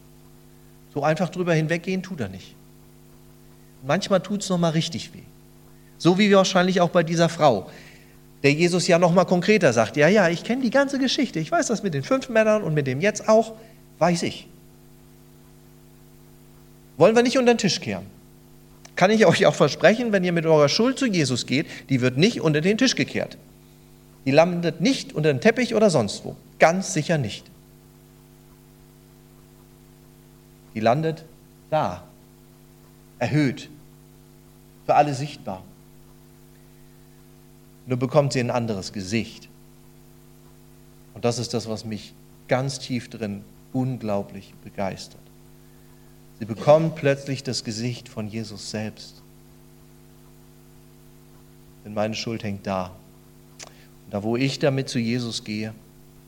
So 0.94 1.02
einfach 1.02 1.28
drüber 1.28 1.52
hinweggehen 1.52 2.02
tut 2.02 2.20
er 2.20 2.30
nicht. 2.30 2.54
Manchmal 3.86 4.22
tut 4.22 4.40
es 4.40 4.48
nochmal 4.48 4.70
richtig 4.70 5.12
weh. 5.12 5.24
So 5.98 6.16
wie 6.16 6.34
wahrscheinlich 6.34 6.80
auch 6.80 6.88
bei 6.88 7.02
dieser 7.02 7.28
Frau, 7.28 7.68
der 8.42 8.54
Jesus 8.54 8.86
ja 8.88 8.98
nochmal 8.98 9.26
konkreter 9.26 9.74
sagt, 9.74 9.98
ja, 9.98 10.08
ja, 10.08 10.30
ich 10.30 10.42
kenne 10.42 10.62
die 10.62 10.70
ganze 10.70 10.98
Geschichte, 10.98 11.38
ich 11.38 11.52
weiß 11.52 11.66
das 11.66 11.82
mit 11.82 11.92
den 11.92 12.02
fünf 12.02 12.30
Männern 12.30 12.62
und 12.62 12.72
mit 12.72 12.86
dem 12.86 13.02
jetzt 13.02 13.28
auch, 13.28 13.52
weiß 13.98 14.22
ich. 14.22 14.48
Wollen 16.98 17.16
wir 17.16 17.22
nicht 17.22 17.38
unter 17.38 17.54
den 17.54 17.58
Tisch 17.58 17.80
kehren 17.80 18.06
kann 18.98 19.12
ich 19.12 19.24
euch 19.26 19.46
auch 19.46 19.54
versprechen, 19.54 20.10
wenn 20.10 20.24
ihr 20.24 20.32
mit 20.32 20.44
eurer 20.44 20.68
Schuld 20.68 20.98
zu 20.98 21.06
Jesus 21.06 21.46
geht, 21.46 21.68
die 21.88 22.00
wird 22.00 22.18
nicht 22.18 22.40
unter 22.40 22.60
den 22.60 22.76
Tisch 22.76 22.96
gekehrt. 22.96 23.38
Die 24.26 24.32
landet 24.32 24.80
nicht 24.80 25.12
unter 25.12 25.32
den 25.32 25.40
Teppich 25.40 25.76
oder 25.76 25.88
sonst 25.88 26.24
wo. 26.24 26.34
Ganz 26.58 26.92
sicher 26.94 27.16
nicht. 27.16 27.48
Die 30.74 30.80
landet 30.80 31.24
da, 31.70 32.02
erhöht, 33.20 33.70
für 34.84 34.96
alle 34.96 35.14
sichtbar. 35.14 35.62
Nur 37.86 37.98
bekommt 37.98 38.32
sie 38.32 38.40
ein 38.40 38.50
anderes 38.50 38.92
Gesicht. 38.92 39.48
Und 41.14 41.24
das 41.24 41.38
ist 41.38 41.54
das, 41.54 41.68
was 41.68 41.84
mich 41.84 42.14
ganz 42.48 42.80
tief 42.80 43.08
drin 43.08 43.44
unglaublich 43.72 44.54
begeistert. 44.64 45.27
Sie 46.38 46.44
bekommen 46.44 46.92
plötzlich 46.94 47.42
das 47.42 47.64
Gesicht 47.64 48.08
von 48.08 48.28
Jesus 48.28 48.70
selbst. 48.70 49.14
Denn 51.84 51.94
meine 51.94 52.14
Schuld 52.14 52.44
hängt 52.44 52.66
da. 52.66 52.92
Und 54.04 54.14
da, 54.14 54.22
wo 54.22 54.36
ich 54.36 54.58
damit 54.58 54.88
zu 54.88 54.98
Jesus 54.98 55.44
gehe, 55.44 55.74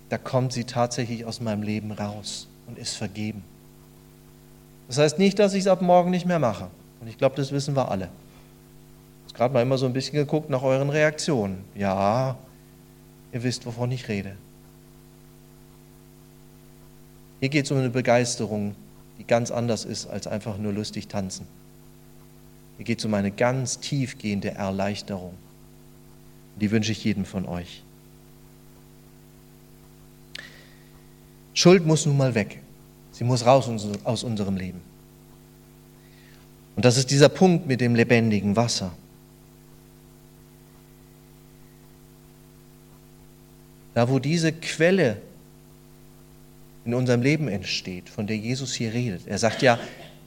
da 0.09 0.19
kommt 0.19 0.53
sie 0.53 0.65
tatsächlich 0.65 1.25
aus 1.25 1.41
meinem 1.41 1.63
Leben 1.63 1.93
raus 1.93 2.49
und 2.67 2.79
ist 2.79 2.97
vergeben. 2.97 3.45
Das 4.89 4.99
heißt 4.99 5.19
nicht, 5.19 5.39
dass 5.39 5.55
ich 5.55 5.61
es 5.61 5.67
ab 5.69 5.83
morgen 5.83 6.11
nicht 6.11 6.27
mehr 6.27 6.41
mache. 6.41 6.69
Und 7.01 7.07
ich 7.07 7.17
glaube, 7.17 7.37
das 7.37 7.53
wissen 7.53 7.77
wir 7.77 7.91
alle. 7.91 8.09
Ich 9.27 9.35
habe 9.35 9.39
gerade 9.39 9.55
mal 9.55 9.63
immer 9.63 9.79
so 9.79 9.87
ein 9.87 9.93
bisschen 9.93 10.17
geguckt 10.17 10.51
nach 10.51 10.63
euren 10.63 10.91
Reaktionen. 10.91 11.65
Ja, 11.77 12.37
ihr 13.33 13.43
wisst, 13.45 13.65
wovon 13.67 13.93
ich 13.93 14.09
rede. 14.09 14.35
Hier 17.39 17.49
geht 17.49 17.65
es 17.65 17.71
um 17.71 17.79
eine 17.79 17.91
Begeisterung 17.91 18.75
die 19.21 19.27
ganz 19.27 19.51
anders 19.51 19.85
ist 19.85 20.07
als 20.07 20.27
einfach 20.27 20.57
nur 20.57 20.73
lustig 20.73 21.07
tanzen. 21.07 21.47
Hier 22.79 22.87
geht 22.87 23.01
es 23.01 23.05
um 23.05 23.13
eine 23.13 23.31
ganz 23.31 23.79
tiefgehende 23.79 24.53
Erleichterung. 24.53 25.35
Die 26.59 26.71
wünsche 26.71 26.93
ich 26.93 27.05
jedem 27.05 27.27
von 27.27 27.45
euch. 27.45 27.83
Schuld 31.53 31.87
muss 31.87 32.07
nun 32.07 32.17
mal 32.17 32.35
weg. 32.35 32.63
Sie 33.13 33.25
muss 33.25 33.45
raus 33.45 33.69
aus 34.05 34.25
unserem 34.25 34.57
Leben. 34.57 34.81
Und 36.75 36.87
das 36.87 36.97
ist 36.97 37.11
dieser 37.11 37.29
Punkt 37.29 37.67
mit 37.67 37.83
dem 37.83 37.95
lebendigen 37.95 38.57
Wasser. 38.57 38.91
Da, 43.93 44.09
wo 44.09 44.19
diese 44.19 44.51
Quelle 44.55 45.21
in 46.91 46.95
unserem 46.95 47.23
Leben 47.23 47.47
entsteht, 47.47 48.09
von 48.09 48.27
der 48.27 48.37
Jesus 48.37 48.75
hier 48.75 48.93
redet. 48.93 49.23
Er 49.27 49.39
sagt 49.39 49.63
ja, 49.63 49.79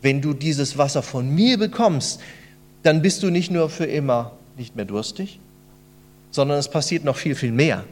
wenn 0.02 0.22
du 0.22 0.34
dieses 0.34 0.78
Wasser 0.78 1.04
von 1.04 1.30
mir 1.30 1.58
bekommst, 1.58 2.22
dann 2.84 3.02
bist 3.02 3.22
du 3.22 3.30
nicht 3.30 3.52
nur 3.52 3.70
für 3.70 3.86
immer 3.86 4.32
nicht 4.58 4.76
mehr 4.76 4.86
durstig, 4.86 5.40
sondern 6.32 6.58
es 6.58 6.70
passiert 6.70 7.04
noch 7.04 7.18
viel, 7.18 7.36
viel 7.36 7.52
mehr. 7.52 7.84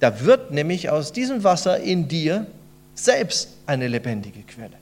Da 0.00 0.20
wird 0.20 0.50
nämlich 0.50 0.90
aus 0.90 1.12
diesem 1.12 1.44
Wasser 1.44 1.80
in 1.80 2.08
dir 2.08 2.46
selbst 2.94 3.56
eine 3.66 3.88
lebendige 3.88 4.42
Quelle. 4.42 4.76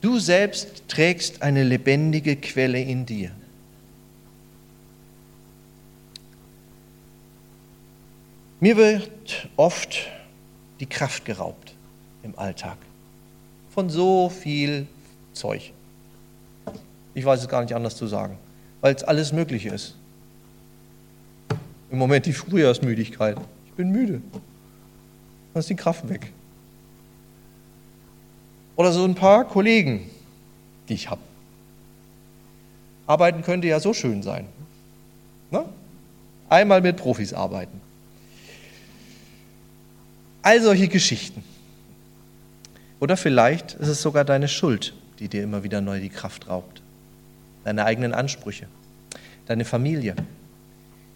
Du 0.00 0.20
selbst 0.20 0.84
trägst 0.86 1.42
eine 1.42 1.64
lebendige 1.64 2.36
Quelle 2.36 2.80
in 2.80 3.04
dir. 3.04 3.32
Mir 8.60 8.76
wird 8.76 9.48
oft 9.56 10.08
die 10.80 10.86
Kraft 10.86 11.24
geraubt 11.24 11.74
im 12.24 12.36
Alltag 12.36 12.76
von 13.70 13.88
so 13.88 14.28
viel 14.28 14.88
Zeug. 15.32 15.72
Ich 17.14 17.24
weiß 17.24 17.40
es 17.40 17.48
gar 17.48 17.62
nicht 17.62 17.74
anders 17.74 17.96
zu 17.96 18.08
sagen, 18.08 18.36
weil 18.80 18.94
es 18.94 19.04
alles 19.04 19.32
Mögliche 19.32 19.68
ist. 19.68 19.94
Im 21.90 21.98
Moment 21.98 22.26
die 22.26 22.32
Frühjahrsmüdigkeit. 22.32 23.36
Ich 23.66 23.72
bin 23.74 23.90
müde. 23.92 24.20
Dann 25.52 25.60
ist 25.60 25.70
die 25.70 25.76
Kraft 25.76 26.08
weg. 26.08 26.32
Oder 28.74 28.92
so 28.92 29.04
ein 29.04 29.14
paar 29.14 29.44
Kollegen, 29.44 30.10
die 30.88 30.94
ich 30.94 31.08
habe. 31.08 31.20
Arbeiten 33.06 33.42
könnte 33.42 33.68
ja 33.68 33.78
so 33.78 33.94
schön 33.94 34.24
sein. 34.24 34.46
Ne? 35.52 35.64
Einmal 36.48 36.80
mit 36.80 36.96
Profis 36.96 37.32
arbeiten. 37.32 37.80
All 40.48 40.62
solche 40.62 40.88
Geschichten. 40.88 41.44
Oder 43.00 43.18
vielleicht 43.18 43.74
ist 43.74 43.88
es 43.88 44.00
sogar 44.00 44.24
deine 44.24 44.48
Schuld, 44.48 44.94
die 45.18 45.28
dir 45.28 45.42
immer 45.42 45.62
wieder 45.62 45.82
neu 45.82 46.00
die 46.00 46.08
Kraft 46.08 46.48
raubt. 46.48 46.80
Deine 47.64 47.84
eigenen 47.84 48.14
Ansprüche, 48.14 48.66
deine 49.44 49.66
Familie, 49.66 50.16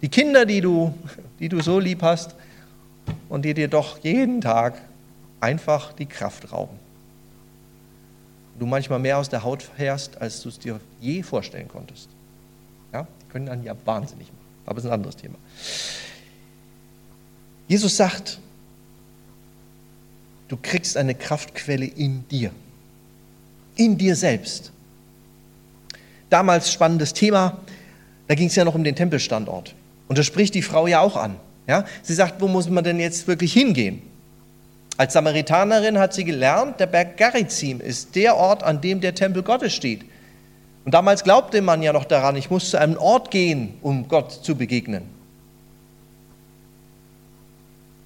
die 0.03 0.09
Kinder, 0.09 0.45
die 0.45 0.61
du, 0.61 0.93
die 1.39 1.49
du 1.49 1.61
so 1.61 1.79
lieb 1.79 2.03
hast 2.03 2.35
und 3.27 3.43
die 3.43 3.55
dir 3.55 3.67
doch 3.67 3.97
jeden 4.03 4.39
Tag 4.39 4.79
einfach 5.39 5.93
die 5.93 6.05
Kraft 6.05 6.51
rauben. 6.51 6.77
Du 8.59 8.67
manchmal 8.67 8.99
mehr 8.99 9.17
aus 9.17 9.29
der 9.29 9.43
Haut 9.43 9.63
fährst, 9.63 10.21
als 10.21 10.43
du 10.43 10.49
es 10.49 10.59
dir 10.59 10.79
je 11.01 11.23
vorstellen 11.23 11.69
konntest. 11.69 12.07
Ja, 12.93 13.07
die 13.23 13.31
können 13.31 13.47
dann 13.47 13.63
ja 13.63 13.75
wahnsinnig 13.83 14.27
machen, 14.27 14.45
aber 14.67 14.77
es 14.77 14.83
ist 14.83 14.91
ein 14.91 14.93
anderes 14.93 15.15
Thema. 15.15 15.39
Jesus 17.67 17.97
sagt, 17.97 18.37
Du 20.53 20.59
kriegst 20.61 20.97
eine 20.97 21.15
Kraftquelle 21.15 21.85
in 21.87 22.27
dir, 22.27 22.51
in 23.75 23.97
dir 23.97 24.15
selbst. 24.15 24.71
Damals 26.29 26.71
spannendes 26.71 27.11
Thema, 27.11 27.57
da 28.27 28.35
ging 28.35 28.49
es 28.49 28.55
ja 28.55 28.63
noch 28.63 28.75
um 28.75 28.83
den 28.83 28.95
Tempelstandort. 28.95 29.73
Und 30.07 30.19
das 30.19 30.27
spricht 30.27 30.53
die 30.53 30.61
Frau 30.61 30.85
ja 30.85 30.99
auch 30.99 31.17
an. 31.17 31.37
Ja? 31.65 31.85
Sie 32.03 32.13
sagt, 32.13 32.39
wo 32.39 32.47
muss 32.47 32.69
man 32.69 32.83
denn 32.83 32.99
jetzt 32.99 33.27
wirklich 33.27 33.51
hingehen? 33.51 34.03
Als 34.95 35.13
Samaritanerin 35.13 35.97
hat 35.97 36.13
sie 36.13 36.23
gelernt, 36.23 36.79
der 36.79 36.85
Berg 36.85 37.17
Garizim 37.17 37.81
ist 37.81 38.15
der 38.15 38.35
Ort, 38.35 38.61
an 38.61 38.79
dem 38.79 39.01
der 39.01 39.15
Tempel 39.15 39.41
Gottes 39.41 39.73
steht. 39.73 40.05
Und 40.85 40.93
damals 40.93 41.23
glaubte 41.23 41.63
man 41.63 41.81
ja 41.81 41.93
noch 41.93 42.05
daran, 42.05 42.35
ich 42.35 42.51
muss 42.51 42.69
zu 42.69 42.77
einem 42.77 42.97
Ort 42.97 43.31
gehen, 43.31 43.73
um 43.81 44.07
Gott 44.07 44.31
zu 44.31 44.55
begegnen. 44.55 45.01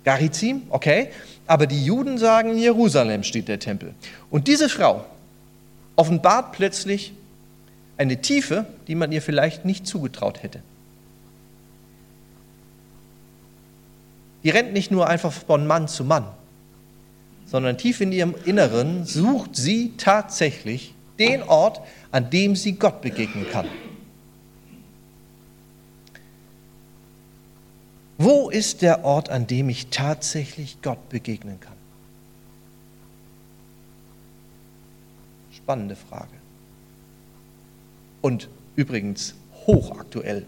Garizim, 0.06 0.62
okay. 0.70 1.10
Aber 1.48 1.66
die 1.66 1.84
Juden 1.84 2.18
sagen, 2.18 2.52
in 2.52 2.58
Jerusalem 2.58 3.24
steht 3.24 3.48
der 3.48 3.60
Tempel. 3.60 3.94
Und 4.30 4.48
diese 4.48 4.70
Frau 4.70 5.06
offenbart 5.96 6.52
plötzlich 6.52 7.14
eine 7.98 8.22
Tiefe, 8.22 8.66
die 8.88 8.96
man 8.96 9.12
ihr 9.12 9.22
vielleicht 9.22 9.66
nicht 9.66 9.88
zugetraut 9.88 10.44
hätte. 10.44 10.62
Die 14.44 14.50
rennt 14.50 14.74
nicht 14.74 14.92
nur 14.92 15.08
einfach 15.08 15.32
von 15.32 15.66
Mann 15.66 15.88
zu 15.88 16.04
Mann, 16.04 16.26
sondern 17.46 17.78
tief 17.78 18.02
in 18.02 18.12
ihrem 18.12 18.36
Inneren 18.46 19.06
sucht 19.06 19.56
sie 19.56 19.94
tatsächlich 19.98 20.94
den 21.18 21.44
Ort, 21.44 21.82
an 22.12 22.30
dem 22.30 22.56
sie 22.56 22.74
Gott 22.74 23.02
begegnen 23.02 23.48
kann. 23.52 23.68
Wo 28.18 28.50
ist 28.50 28.82
der 28.82 29.06
Ort, 29.06 29.30
an 29.30 29.46
dem 29.46 29.70
ich 29.70 29.88
tatsächlich 29.88 30.82
Gott 30.82 31.10
begegnen 31.10 31.60
kann? 31.60 31.74
Spannende 35.56 35.96
Frage. 35.96 36.32
Und 38.22 38.50
übrigens 38.76 39.36
hochaktuell. 39.68 40.46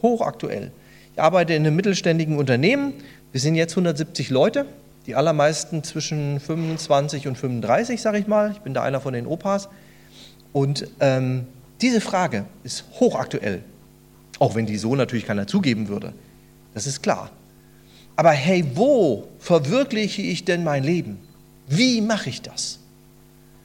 Hochaktuell. 0.00 0.70
Ich 1.14 1.20
arbeite 1.20 1.52
in 1.54 1.66
einem 1.66 1.76
mittelständigen 1.76 2.38
Unternehmen. 2.38 2.94
Wir 3.32 3.40
sind 3.40 3.56
jetzt 3.56 3.72
170 3.72 4.30
Leute, 4.30 4.64
die 5.06 5.14
allermeisten 5.14 5.82
zwischen 5.82 6.40
25 6.40 7.28
und 7.28 7.36
35, 7.36 8.00
sage 8.00 8.18
ich 8.18 8.26
mal. 8.26 8.52
Ich 8.52 8.60
bin 8.60 8.72
da 8.72 8.82
einer 8.82 9.00
von 9.00 9.12
den 9.12 9.26
Opas. 9.26 9.68
Und 10.52 10.88
ähm, 11.00 11.46
diese 11.82 12.00
Frage 12.00 12.46
ist 12.64 12.84
hochaktuell. 12.98 13.62
Auch 14.38 14.54
wenn 14.54 14.66
die 14.66 14.78
so 14.78 14.94
natürlich 14.94 15.26
keiner 15.26 15.46
zugeben 15.46 15.88
würde. 15.88 16.12
Das 16.74 16.86
ist 16.86 17.02
klar. 17.02 17.30
Aber 18.16 18.30
hey, 18.30 18.64
wo 18.74 19.28
verwirkliche 19.38 20.22
ich 20.22 20.44
denn 20.44 20.64
mein 20.64 20.84
Leben? 20.84 21.18
Wie 21.68 22.00
mache 22.00 22.30
ich 22.30 22.42
das? 22.42 22.78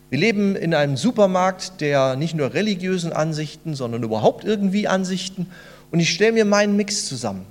Wir 0.10 0.20
leben 0.20 0.56
in 0.56 0.76
einem 0.76 0.96
Supermarkt 0.96 1.82
der 1.82 2.16
nicht 2.16 2.36
nur 2.36 2.54
religiösen 2.54 3.14
Ansichten, 3.14 3.74
sondern 3.74 4.04
überhaupt 4.04 4.44
irgendwie 4.44 4.88
Ansichten. 4.88 5.48
Und 5.92 6.00
ich 6.00 6.12
stelle 6.12 6.34
mir 6.34 6.46
meinen 6.46 6.76
Mix 6.76 7.08
zusammen. 7.08 7.46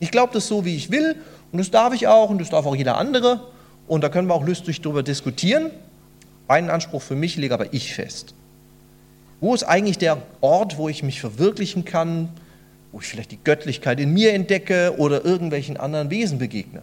Ich 0.00 0.10
glaube 0.10 0.32
das 0.32 0.48
so, 0.48 0.64
wie 0.64 0.74
ich 0.74 0.90
will. 0.90 1.16
Und 1.52 1.58
das 1.58 1.70
darf 1.70 1.94
ich 1.94 2.08
auch 2.08 2.30
und 2.30 2.40
das 2.40 2.50
darf 2.50 2.66
auch 2.66 2.74
jeder 2.74 2.96
andere. 2.98 3.40
Und 3.86 4.02
da 4.02 4.08
können 4.08 4.28
wir 4.28 4.34
auch 4.34 4.44
lustig 4.44 4.80
darüber 4.80 5.02
diskutieren. 5.02 5.70
Einen 6.48 6.70
Anspruch 6.70 7.02
für 7.02 7.14
mich 7.14 7.36
lege 7.36 7.54
aber 7.54 7.72
ich 7.72 7.94
fest. 7.94 8.34
Wo 9.40 9.54
ist 9.54 9.62
eigentlich 9.62 9.98
der 9.98 10.20
Ort, 10.40 10.76
wo 10.78 10.88
ich 10.88 11.02
mich 11.02 11.20
verwirklichen 11.20 11.84
kann, 11.84 12.30
wo 12.92 13.00
ich 13.00 13.06
vielleicht 13.06 13.30
die 13.30 13.38
Göttlichkeit 13.42 14.00
in 14.00 14.12
mir 14.12 14.32
entdecke 14.32 14.94
oder 14.98 15.24
irgendwelchen 15.24 15.76
anderen 15.76 16.10
Wesen 16.10 16.38
begegne. 16.38 16.82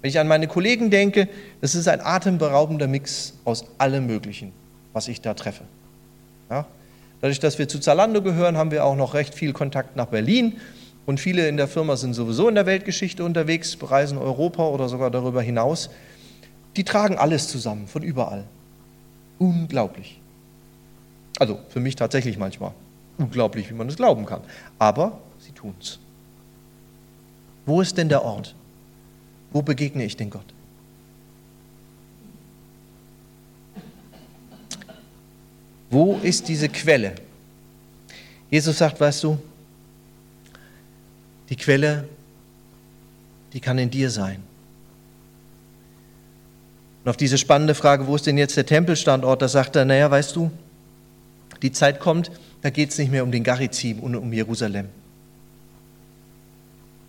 Wenn 0.00 0.08
ich 0.08 0.18
an 0.18 0.28
meine 0.28 0.48
Kollegen 0.48 0.90
denke, 0.90 1.28
das 1.60 1.74
ist 1.74 1.88
ein 1.88 2.00
atemberaubender 2.00 2.88
Mix 2.88 3.34
aus 3.44 3.64
allem 3.78 4.06
Möglichen, 4.06 4.52
was 4.92 5.08
ich 5.08 5.20
da 5.20 5.34
treffe. 5.34 5.64
Ja? 6.50 6.66
Dadurch, 7.20 7.38
dass 7.38 7.58
wir 7.58 7.68
zu 7.68 7.78
Zalando 7.78 8.20
gehören, 8.20 8.56
haben 8.56 8.72
wir 8.72 8.84
auch 8.84 8.96
noch 8.96 9.14
recht 9.14 9.34
viel 9.34 9.52
Kontakt 9.52 9.96
nach 9.96 10.06
Berlin 10.06 10.54
und 11.06 11.20
viele 11.20 11.48
in 11.48 11.56
der 11.56 11.68
Firma 11.68 11.96
sind 11.96 12.14
sowieso 12.14 12.48
in 12.48 12.56
der 12.56 12.66
Weltgeschichte 12.66 13.24
unterwegs, 13.24 13.76
bereisen 13.76 14.18
Europa 14.18 14.66
oder 14.66 14.88
sogar 14.88 15.10
darüber 15.10 15.40
hinaus. 15.40 15.88
Die 16.76 16.84
tragen 16.84 17.18
alles 17.18 17.48
zusammen, 17.48 17.86
von 17.86 18.02
überall. 18.02 18.44
Unglaublich. 19.38 20.20
Also 21.38 21.58
für 21.68 21.80
mich 21.80 21.96
tatsächlich 21.96 22.38
manchmal. 22.38 22.72
Unglaublich, 23.22 23.70
wie 23.70 23.74
man 23.74 23.88
es 23.88 23.96
glauben 23.96 24.26
kann. 24.26 24.40
Aber 24.78 25.20
sie 25.38 25.52
tun 25.52 25.74
es. 25.80 25.98
Wo 27.64 27.80
ist 27.80 27.96
denn 27.96 28.08
der 28.08 28.24
Ort? 28.24 28.54
Wo 29.52 29.62
begegne 29.62 30.04
ich 30.04 30.16
denn 30.16 30.28
Gott? 30.28 30.44
Wo 35.88 36.18
ist 36.22 36.48
diese 36.48 36.68
Quelle? 36.68 37.14
Jesus 38.50 38.78
sagt, 38.78 39.00
weißt 39.00 39.22
du, 39.22 39.38
die 41.48 41.56
Quelle, 41.56 42.08
die 43.52 43.60
kann 43.60 43.78
in 43.78 43.90
dir 43.90 44.10
sein. 44.10 44.42
Und 47.04 47.10
auf 47.10 47.16
diese 47.16 47.38
spannende 47.38 47.74
Frage, 47.74 48.06
wo 48.06 48.16
ist 48.16 48.26
denn 48.26 48.38
jetzt 48.38 48.56
der 48.56 48.66
Tempelstandort, 48.66 49.42
da 49.42 49.48
sagt 49.48 49.76
er, 49.76 49.84
naja, 49.84 50.10
weißt 50.10 50.34
du, 50.34 50.50
die 51.62 51.72
Zeit 51.72 52.00
kommt, 52.00 52.30
da 52.60 52.70
geht 52.70 52.90
es 52.90 52.98
nicht 52.98 53.10
mehr 53.10 53.24
um 53.24 53.32
den 53.32 53.44
Garizim 53.44 54.00
und 54.00 54.14
um 54.14 54.32
Jerusalem. 54.32 54.88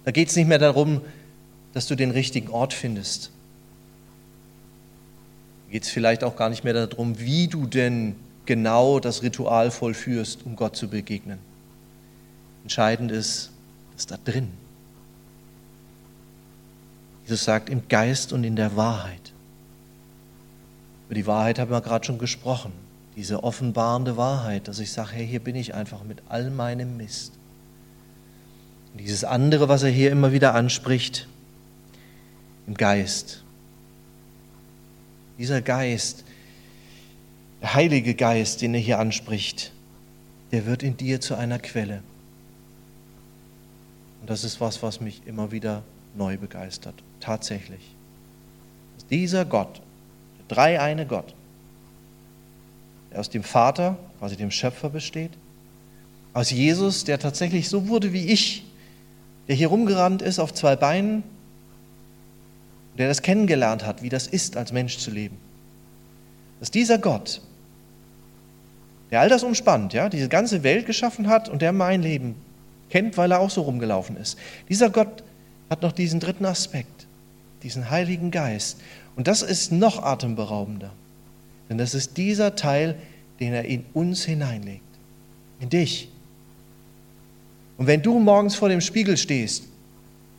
Da 0.06 0.12
geht 0.12 0.30
es 0.30 0.36
nicht 0.36 0.48
mehr 0.48 0.60
darum, 0.60 1.02
dass 1.74 1.88
du 1.88 1.96
den 1.96 2.12
richtigen 2.12 2.50
Ort 2.50 2.74
findest. 2.74 3.32
Da 5.66 5.72
geht 5.72 5.84
es 5.84 5.90
vielleicht 5.90 6.24
auch 6.24 6.36
gar 6.36 6.50
nicht 6.50 6.64
mehr 6.64 6.74
darum, 6.74 7.20
wie 7.20 7.48
du 7.48 7.66
denn 7.66 8.16
genau 8.46 9.00
das 9.00 9.24
Ritual 9.24 9.72
vollführst, 9.72 10.46
um 10.46 10.56
Gott 10.56 10.76
zu 10.76 10.88
begegnen. 10.88 11.40
Entscheidend 12.64 13.12
ist, 13.12 13.52
dass 13.94 14.06
da 14.06 14.18
drin. 14.24 14.50
Jesus 17.24 17.44
sagt, 17.44 17.70
im 17.70 17.88
Geist 17.88 18.34
und 18.34 18.44
in 18.44 18.56
der 18.56 18.76
Wahrheit. 18.76 19.32
Über 21.08 21.16
die 21.16 21.26
Wahrheit 21.26 21.60
haben 21.60 21.72
wir 21.72 21.82
gerade 21.82 22.06
schon 22.06 22.18
gesprochen. 22.18 22.83
Diese 23.16 23.44
offenbarende 23.44 24.18
Wahrheit, 24.18 24.68
dass 24.68 24.80
ich 24.80 24.92
sage, 24.92 25.12
hey, 25.14 25.28
hier 25.28 25.40
bin 25.40 25.56
ich 25.56 25.76
einfach 25.76 26.04
mit 26.04 26.22
all 26.30 26.50
meinem 26.50 26.98
Mist. 26.98 27.34
Und 28.92 29.00
dieses 29.00 29.24
andere, 29.24 29.70
was 29.70 29.84
er 29.84 29.90
hier 29.90 30.12
immer 30.12 30.32
wieder 30.32 30.56
anspricht, 30.56 31.28
im 32.68 32.76
Geist. 32.76 33.44
Dieser 35.38 35.62
Geist, 35.62 36.24
der 37.62 37.74
Heilige 37.74 38.16
Geist, 38.16 38.62
den 38.62 38.74
er 38.74 38.80
hier 38.80 39.00
anspricht, 39.00 39.72
der 40.52 40.66
wird 40.66 40.84
in 40.84 40.98
dir 40.98 41.22
zu 41.22 41.36
einer 41.36 41.60
Quelle. 41.60 42.04
Und 44.22 44.30
das 44.30 44.44
ist 44.44 44.62
was, 44.62 44.82
was 44.84 45.02
mich 45.02 45.22
immer 45.26 45.52
wieder 45.52 45.84
neu 46.16 46.38
begeistert. 46.38 46.96
Tatsächlich. 47.20 47.96
Dieser 49.10 49.46
Gott, 49.46 49.82
der 50.40 50.56
dreieine 50.56 51.06
Gott, 51.06 51.34
der 53.14 53.20
aus 53.20 53.30
dem 53.30 53.44
Vater, 53.44 53.98
quasi 54.20 54.36
dem 54.36 54.52
Schöpfer 54.52 54.90
besteht, 54.90 55.32
aus 56.34 56.50
Jesus, 56.50 57.04
der 57.04 57.20
tatsächlich 57.20 57.70
so 57.70 57.88
wurde 57.88 58.12
wie 58.12 58.26
ich, 58.26 58.66
der 59.48 59.56
hier 59.56 59.68
rumgerannt 59.68 60.22
ist 60.22 60.40
auf 60.40 60.54
zwei 60.54 60.76
Beinen, 60.76 61.24
der 62.98 63.08
das 63.08 63.22
kennengelernt 63.22 63.86
hat, 63.86 64.02
wie 64.02 64.10
das 64.10 64.28
ist, 64.28 64.58
als 64.58 64.72
Mensch 64.72 64.98
zu 64.98 65.12
leben. 65.12 65.38
Dass 66.60 66.72
dieser 66.72 66.98
Gott, 66.98 67.42
der 69.12 69.22
all 69.22 69.30
das 69.30 69.44
umspannt, 69.44 69.94
ja, 69.94 70.10
diese 70.10 70.30
ganze 70.30 70.64
Welt 70.64 70.86
geschaffen 70.86 71.28
hat 71.28 71.50
und 71.50 71.62
der 71.62 71.72
mein 71.72 72.02
Leben 72.02 72.36
kennt, 72.90 73.18
weil 73.18 73.32
er 73.32 73.40
auch 73.40 73.50
so 73.50 73.62
rumgelaufen 73.62 74.18
ist. 74.18 74.38
Dieser 74.70 74.90
Gott 74.90 75.24
hat 75.70 75.82
noch 75.82 75.92
diesen 75.92 76.20
dritten 76.20 76.46
Aspekt, 76.46 77.06
diesen 77.62 77.90
Heiligen 77.90 78.32
Geist. 78.32 78.80
Und 79.16 79.28
das 79.28 79.42
ist 79.44 79.72
noch 79.72 80.02
atemberaubender. 80.04 80.92
Denn 81.70 81.78
das 81.78 81.94
ist 81.94 82.18
dieser 82.18 82.56
Teil, 82.56 82.98
den 83.40 83.54
er 83.54 83.66
in 83.66 83.86
uns 83.94 84.24
hineinlegt, 84.24 84.82
in 85.60 85.70
dich. 85.70 86.10
Und 87.78 87.88
wenn 87.88 88.02
du 88.02 88.20
morgens 88.20 88.56
vor 88.56 88.70
dem 88.70 88.82
Spiegel 88.82 89.18
stehst 89.18 89.64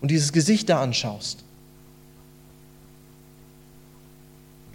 und 0.00 0.10
dieses 0.10 0.32
Gesicht 0.32 0.68
da 0.68 0.82
anschaust, 0.82 1.44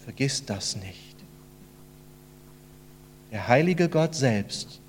vergiss 0.03 0.43
das 0.45 0.75
nicht. 0.75 1.15
Der 3.31 3.47
heilige 3.47 3.89
Gott 3.89 4.15
selbst 4.15 4.79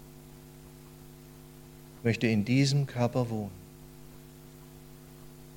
möchte 2.03 2.27
in 2.27 2.45
diesem 2.45 2.87
Körper 2.87 3.29
wohnen. 3.29 3.61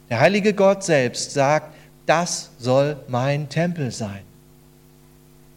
Der 0.09 0.19
heilige 0.19 0.53
Gott 0.53 0.83
selbst 0.83 1.31
sagt, 1.31 1.73
das 2.05 2.51
soll 2.59 3.01
mein 3.07 3.47
Tempel 3.47 3.89
sein. 3.91 4.21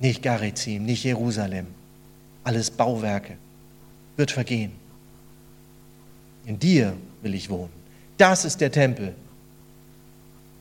Nicht 0.00 0.22
Garizim, 0.22 0.84
nicht 0.84 1.04
Jerusalem. 1.04 1.66
Alles 2.44 2.70
Bauwerke 2.70 3.36
wird 4.16 4.30
vergehen. 4.30 4.72
In 6.46 6.58
dir 6.58 6.94
will 7.22 7.34
ich 7.34 7.50
wohnen. 7.50 7.72
Das 8.18 8.44
ist 8.44 8.60
der 8.60 8.70
Tempel. 8.70 9.14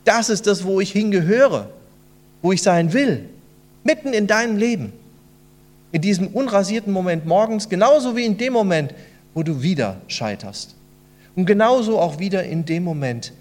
Das 0.04 0.30
ist 0.30 0.48
das, 0.48 0.64
wo 0.64 0.80
ich 0.82 0.92
hingehöre, 0.92 1.70
wo 2.42 2.52
ich 2.52 2.62
sein 2.62 2.94
will. 2.94 3.30
Mitten 3.84 4.14
in 4.14 4.28
deinem 4.28 4.58
Leben. 4.58 4.94
In 5.92 6.02
diesem 6.02 6.28
unrasierten 6.28 6.92
Moment 6.92 7.26
morgens, 7.26 7.70
genauso 7.70 8.16
wie 8.16 8.26
in 8.26 8.38
dem 8.38 8.54
Moment, 8.54 8.94
wo 9.34 9.44
du 9.44 9.62
wieder 9.62 9.98
scheiterst. 10.08 10.76
Und 11.36 11.46
genauso 11.46 12.00
auch 12.00 12.20
wieder 12.20 12.44
in 12.44 12.66
dem 12.66 12.84
Moment, 12.84 13.34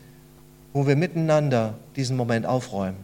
wo 0.73 0.87
wir 0.87 0.97
miteinander 0.97 1.75
diesen 1.97 2.17
Moment 2.17 2.47
aufräumen. 2.47 2.97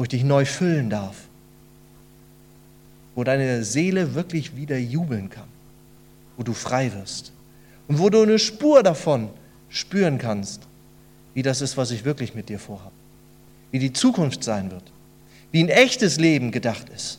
Wo 0.00 0.04
ich 0.04 0.08
dich 0.08 0.24
neu 0.24 0.46
füllen 0.46 0.88
darf. 0.88 1.14
Wo 3.14 3.22
deine 3.22 3.64
Seele 3.64 4.14
wirklich 4.14 4.56
wieder 4.56 4.78
jubeln 4.78 5.28
kann. 5.28 5.48
Wo 6.38 6.42
du 6.42 6.54
frei 6.54 6.90
wirst. 6.94 7.32
Und 7.86 7.98
wo 7.98 8.08
du 8.08 8.22
eine 8.22 8.38
Spur 8.38 8.82
davon 8.82 9.28
spüren 9.68 10.16
kannst, 10.16 10.62
wie 11.34 11.42
das 11.42 11.60
ist, 11.60 11.76
was 11.76 11.90
ich 11.90 12.06
wirklich 12.06 12.34
mit 12.34 12.48
dir 12.48 12.58
vorhabe. 12.58 12.94
Wie 13.72 13.78
die 13.78 13.92
Zukunft 13.92 14.42
sein 14.42 14.70
wird. 14.70 14.84
Wie 15.52 15.62
ein 15.62 15.68
echtes 15.68 16.18
Leben 16.18 16.50
gedacht 16.50 16.88
ist. 16.88 17.18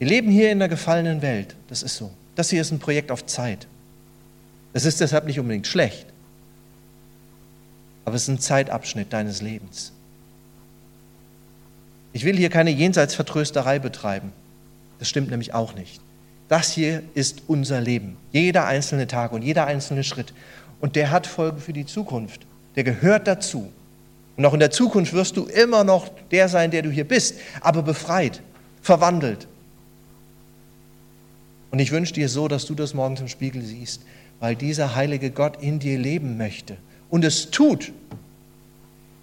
Wir 0.00 0.08
leben 0.08 0.28
hier 0.28 0.50
in 0.50 0.58
einer 0.58 0.68
gefallenen 0.68 1.22
Welt. 1.22 1.54
Das 1.68 1.84
ist 1.84 1.96
so. 1.96 2.10
Das 2.34 2.50
hier 2.50 2.62
ist 2.62 2.72
ein 2.72 2.80
Projekt 2.80 3.12
auf 3.12 3.26
Zeit. 3.26 3.68
Das 4.72 4.86
ist 4.86 5.00
deshalb 5.00 5.24
nicht 5.24 5.38
unbedingt 5.38 5.68
schlecht. 5.68 6.08
Aber 8.04 8.16
es 8.16 8.22
ist 8.22 8.28
ein 8.28 8.40
Zeitabschnitt 8.40 9.12
deines 9.12 9.40
Lebens. 9.40 9.92
Ich 12.12 12.24
will 12.24 12.36
hier 12.36 12.50
keine 12.50 12.70
Jenseitsvertrösterei 12.70 13.78
betreiben. 13.78 14.32
Das 14.98 15.08
stimmt 15.08 15.30
nämlich 15.30 15.54
auch 15.54 15.74
nicht. 15.74 16.00
Das 16.48 16.72
hier 16.72 17.02
ist 17.14 17.42
unser 17.46 17.80
Leben. 17.80 18.16
Jeder 18.32 18.66
einzelne 18.66 19.06
Tag 19.06 19.32
und 19.32 19.42
jeder 19.42 19.66
einzelne 19.66 20.04
Schritt. 20.04 20.34
Und 20.80 20.96
der 20.96 21.10
hat 21.10 21.26
Folgen 21.26 21.58
für 21.58 21.72
die 21.72 21.86
Zukunft. 21.86 22.42
Der 22.76 22.84
gehört 22.84 23.26
dazu. 23.26 23.72
Und 24.36 24.44
auch 24.44 24.54
in 24.54 24.60
der 24.60 24.70
Zukunft 24.70 25.12
wirst 25.12 25.36
du 25.36 25.44
immer 25.44 25.84
noch 25.84 26.08
der 26.30 26.48
sein, 26.48 26.70
der 26.70 26.82
du 26.82 26.90
hier 26.90 27.06
bist, 27.06 27.36
aber 27.60 27.82
befreit, 27.82 28.42
verwandelt, 28.80 29.46
und 31.72 31.78
ich 31.78 31.90
wünsche 31.90 32.12
dir 32.12 32.28
so, 32.28 32.48
dass 32.48 32.66
du 32.66 32.74
das 32.74 32.92
morgens 32.92 33.20
im 33.20 33.28
Spiegel 33.28 33.62
siehst, 33.62 34.02
weil 34.38 34.54
dieser 34.54 34.94
heilige 34.94 35.30
Gott 35.30 35.60
in 35.62 35.78
dir 35.78 35.98
leben 35.98 36.36
möchte 36.36 36.76
und 37.08 37.24
es 37.24 37.50
tut. 37.50 37.92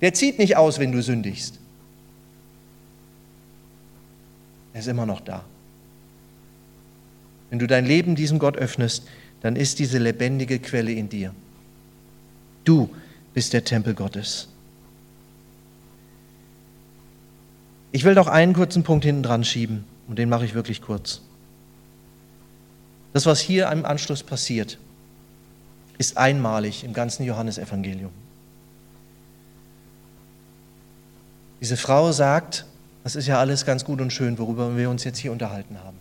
Der 0.02 0.16
zieht 0.16 0.40
nicht 0.40 0.58
aus, 0.58 0.80
wenn 0.80 0.92
du 0.92 1.02
sündigst. 1.04 1.59
Er 4.74 4.80
ist 4.82 4.88
immer 4.88 5.05
noch 5.05 5.22
da. 5.22 5.43
Wenn 7.49 7.59
du 7.59 7.67
dein 7.67 7.86
Leben 7.86 8.15
diesem 8.15 8.39
Gott 8.39 8.57
öffnest, 8.57 9.07
dann 9.41 9.55
ist 9.55 9.80
diese 9.80 9.97
lebendige 9.97 10.59
Quelle 10.59 10.91
in 10.91 11.09
dir. 11.09 11.34
Du 12.63 12.89
bist 13.34 13.53
der 13.53 13.63
Tempel 13.63 13.95
Gottes. 13.95 14.49
Ich 17.91 18.03
will 18.03 18.13
noch 18.13 18.28
einen 18.28 18.53
kurzen 18.53 18.84
Punkt 18.84 19.03
hinten 19.03 19.24
dran 19.24 19.43
schieben 19.43 19.86
und 20.07 20.20
den 20.20 20.30
mache 20.30 20.45
ich 20.45 20.53
wirklich 20.53 20.82
kurz. 20.82 21.22
Das, 23.13 23.26
was 23.26 23.39
hier 23.39 23.72
im 23.72 23.86
Anschluss 23.86 24.22
passiert, 24.22 24.78
ist 25.97 26.17
einmalig 26.17 26.84
im 26.84 26.93
ganzen 26.93 27.24
Johannesevangelium. 27.24 28.11
Diese 31.59 31.76
Frau 31.76 32.11
sagt, 32.11 32.65
das 33.04 33.16
ist 33.16 33.28
ja 33.28 33.39
alles 33.39 33.66
ganz 33.66 33.86
gut 33.86 34.02
und 34.02 34.12
schön, 34.12 34.38
worüber 34.38 34.76
wir 34.78 34.89
uns 34.89 35.04
jetzt 35.04 35.18
hier 35.18 35.32
unterhalten 35.32 35.78
haben. 35.84 35.97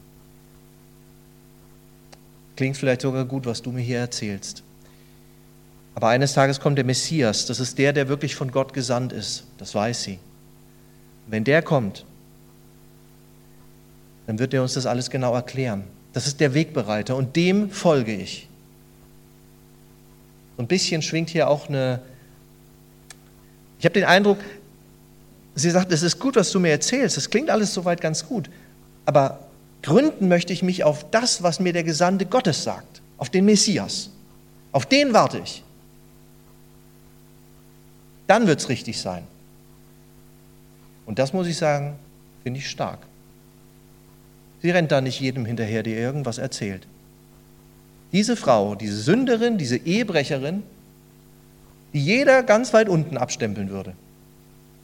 Klingt 2.57 2.77
vielleicht 2.77 3.03
sogar 3.03 3.25
gut, 3.25 3.47
was 3.47 3.63
du 3.63 3.71
mir 3.71 3.83
hier 3.83 3.99
erzählst. 3.99 4.63
Aber 5.95 6.09
eines 6.09 6.33
Tages 6.33 6.61
kommt 6.61 6.77
der 6.79 6.85
Messias, 6.85 7.47
das 7.47 7.61
ist 7.61 7.79
der, 7.79 7.93
der 7.93 8.09
wirklich 8.09 8.35
von 8.35 8.51
Gott 8.51 8.73
gesandt 8.73 9.13
ist, 9.13 9.45
das 9.59 9.75
weiß 9.75 10.03
sie. 10.03 10.19
Wenn 11.27 11.45
der 11.45 11.63
kommt, 11.63 12.05
dann 14.27 14.39
wird 14.39 14.55
er 14.55 14.63
uns 14.63 14.75
das 14.75 14.87
alles 14.87 15.11
genau 15.11 15.35
erklären. 15.35 15.85
Das 16.13 16.27
ist 16.27 16.41
der 16.41 16.55
Wegbereiter 16.55 17.17
und 17.17 17.37
dem 17.37 17.71
folge 17.71 18.15
ich. 18.15 18.49
Ein 20.59 20.67
bisschen 20.67 21.03
schwingt 21.03 21.31
hier 21.31 21.49
auch 21.49 21.69
eine. 21.69 22.01
Ich 23.79 23.85
habe 23.85 23.95
den 23.95 24.05
Eindruck, 24.05 24.39
sie 25.59 25.71
sagt, 25.71 25.93
es 25.93 26.03
ist 26.03 26.19
gut, 26.19 26.37
was 26.37 26.51
du 26.51 26.61
mir 26.61 26.71
erzählst, 26.71 27.17
das 27.17 27.31
klingt 27.31 27.51
alles 27.51 27.75
soweit 27.75 28.01
ganz 28.01 28.27
gut, 28.27 28.51
aber 29.07 29.41
gründen 29.83 30.29
möchte 30.29 30.53
ich 30.53 30.63
mich 30.63 30.85
auf 30.85 31.11
das, 31.11 31.43
was 31.43 31.61
mir 31.61 31.73
der 31.73 31.85
Gesandte 31.85 32.27
Gottes 32.27 32.63
sagt, 32.65 33.01
auf 33.17 33.31
den 33.31 33.45
Messias. 33.45 34.11
Auf 34.73 34.87
den 34.87 35.13
warte 35.15 35.39
ich. 35.39 35.63
Dann 38.27 38.47
wird 38.47 38.61
es 38.61 38.69
richtig 38.69 39.01
sein. 39.01 39.27
Und 41.07 41.19
das 41.19 41.33
muss 41.33 41.47
ich 41.47 41.57
sagen, 41.57 41.99
finde 42.43 42.61
ich 42.61 42.69
stark. 42.69 42.99
Sie 44.61 44.71
rennt 44.71 44.93
da 44.93 45.01
nicht 45.01 45.21
jedem 45.21 45.47
hinterher, 45.47 45.83
der 45.83 45.97
irgendwas 45.97 46.39
erzählt. 46.39 46.87
Diese 48.13 48.37
Frau, 48.37 48.75
diese 48.75 49.01
Sünderin, 49.01 49.57
diese 49.57 49.77
Ehebrecherin, 49.77 50.63
die 51.93 52.05
jeder 52.05 52.43
ganz 52.43 52.75
weit 52.75 52.89
unten 52.89 53.17
abstempeln 53.17 53.71
würde, 53.71 53.95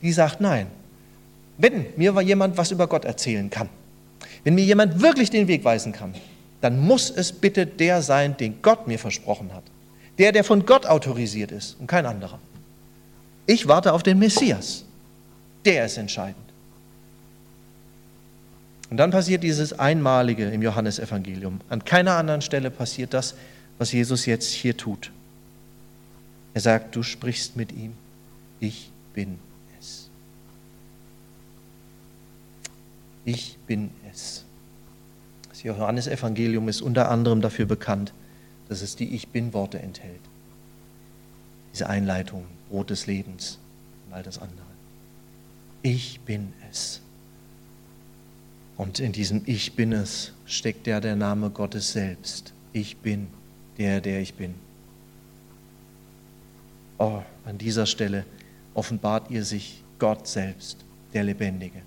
die 0.05 0.13
sagt 0.13 0.41
nein. 0.41 0.69
Wenn 1.59 1.87
mir 1.97 2.21
jemand 2.23 2.57
was 2.57 2.71
über 2.71 2.87
Gott 2.87 3.05
erzählen 3.05 3.51
kann, 3.51 3.69
wenn 4.45 4.55
mir 4.55 4.65
jemand 4.65 5.03
wirklich 5.03 5.31
den 5.31 5.49
Weg 5.49 5.65
weisen 5.65 5.93
kann, 5.93 6.15
dann 6.61 6.79
muss 6.79 7.11
es 7.11 7.33
bitte 7.33 7.67
der 7.67 8.03
sein, 8.03 8.37
den 8.37 8.63
Gott 8.63 8.87
mir 8.87 8.99
versprochen 8.99 9.53
hat. 9.53 9.65
Der, 10.19 10.31
der 10.31 10.45
von 10.45 10.65
Gott 10.65 10.87
autorisiert 10.87 11.51
ist 11.51 11.77
und 11.81 11.89
kein 11.89 12.07
anderer. 12.07 12.39
Ich 13.47 13.67
warte 13.67 13.93
auf 13.93 14.03
den 14.03 14.19
Messias. 14.19 14.85
Der 15.65 15.87
ist 15.87 15.99
entscheidend. 15.99 16.45
Und 18.91 18.99
dann 18.99 19.11
passiert 19.11 19.43
dieses 19.43 19.79
Einmalige 19.79 20.49
im 20.51 20.63
Johannesevangelium. 20.63 21.61
An 21.69 21.85
keiner 21.85 22.13
anderen 22.13 22.43
Stelle 22.43 22.71
passiert 22.71 23.13
das, 23.13 23.35
was 23.79 23.91
Jesus 23.93 24.27
jetzt 24.27 24.53
hier 24.53 24.77
tut. 24.77 25.11
Er 26.55 26.61
sagt, 26.61 26.95
du 26.95 27.03
sprichst 27.03 27.57
mit 27.57 27.73
ihm, 27.73 27.93
ich 28.61 28.91
bin 29.13 29.39
es. 29.81 30.09
Ich 33.25 33.59
bin 33.67 33.91
es. 34.11 34.45
Das 35.49 35.63
Johannesevangelium 35.63 36.69
ist 36.69 36.83
unter 36.83 37.11
anderem 37.11 37.41
dafür 37.41 37.67
bekannt, 37.67 38.13
dass 38.69 38.83
es 38.83 38.97
die 38.97 39.15
Ich 39.15 39.29
bin-Worte 39.29 39.79
enthält. 39.79 40.21
Diese 41.73 41.89
Einleitung, 41.89 42.45
Brot 42.69 42.91
des 42.91 43.07
Lebens 43.07 43.59
und 44.07 44.15
all 44.15 44.23
das 44.23 44.39
andere. 44.39 44.67
Ich 45.83 46.21
bin 46.21 46.53
es. 46.71 47.01
Und 48.77 49.01
in 49.01 49.13
diesem 49.13 49.43
Ich 49.47 49.75
bin 49.75 49.93
es 49.93 50.33
steckt 50.47 50.87
ja 50.87 51.01
der 51.01 51.17
Name 51.17 51.51
Gottes 51.51 51.93
selbst. 51.93 52.53
Ich 52.73 52.97
bin 52.97 53.29
der, 53.79 54.01
der 54.01 54.21
ich 54.21 54.35
bin. 54.35 54.55
Oh, 56.99 57.23
an 57.45 57.59
dieser 57.59 57.87
Stelle 57.87 58.25
offenbart 58.75 59.31
ihr 59.31 59.45
sich 59.45 59.83
Gott 59.99 60.27
selbst, 60.27 60.79
der 61.13 61.25
Lebendige, 61.25 61.83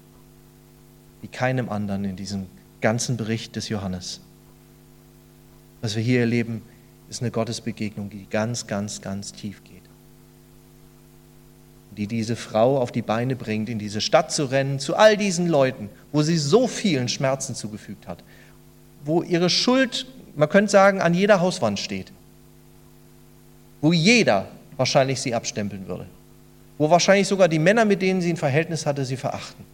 wie 1.22 1.28
keinem 1.28 1.70
anderen 1.70 2.06
in 2.06 2.16
diesem 2.16 2.48
ganzen 2.82 3.18
Bericht 3.18 3.56
des 3.56 3.70
Johannes. 3.70 4.22
Was 5.82 5.96
wir 5.96 6.04
hier 6.04 6.22
erleben, 6.22 6.62
ist 7.10 7.22
eine 7.22 7.32
Gottesbegegnung, 7.32 8.10
die 8.10 8.28
ganz, 8.30 8.68
ganz, 8.68 9.02
ganz 9.02 9.32
tief 9.32 9.64
geht. 9.64 9.76
Die 11.96 12.08
diese 12.08 12.36
Frau 12.36 12.80
auf 12.80 12.92
die 12.92 13.02
Beine 13.02 13.36
bringt, 13.36 13.70
in 13.70 13.80
diese 13.80 14.02
Stadt 14.02 14.32
zu 14.32 14.46
rennen, 14.46 14.80
zu 14.80 14.96
all 14.96 15.18
diesen 15.18 15.48
Leuten, 15.48 15.90
wo 16.12 16.22
sie 16.22 16.38
so 16.38 16.68
vielen 16.68 17.10
Schmerzen 17.10 17.56
zugefügt 17.56 18.08
hat, 18.08 18.24
wo 19.04 19.24
ihre 19.24 19.50
Schuld, 19.50 20.06
man 20.36 20.50
könnte 20.50 20.72
sagen, 20.72 21.02
an 21.02 21.14
jeder 21.14 21.40
Hauswand 21.40 21.80
steht, 21.80 22.12
wo 23.82 23.94
jeder 23.94 24.48
wahrscheinlich 24.76 25.22
sie 25.22 25.34
abstempeln 25.34 25.88
würde, 25.88 26.06
wo 26.78 26.90
wahrscheinlich 26.90 27.28
sogar 27.28 27.48
die 27.48 27.60
Männer, 27.60 27.86
mit 27.86 28.02
denen 28.02 28.22
sie 28.22 28.32
ein 28.32 28.38
Verhältnis 28.38 28.86
hatte, 28.86 29.06
sie 29.06 29.18
verachten. 29.18 29.66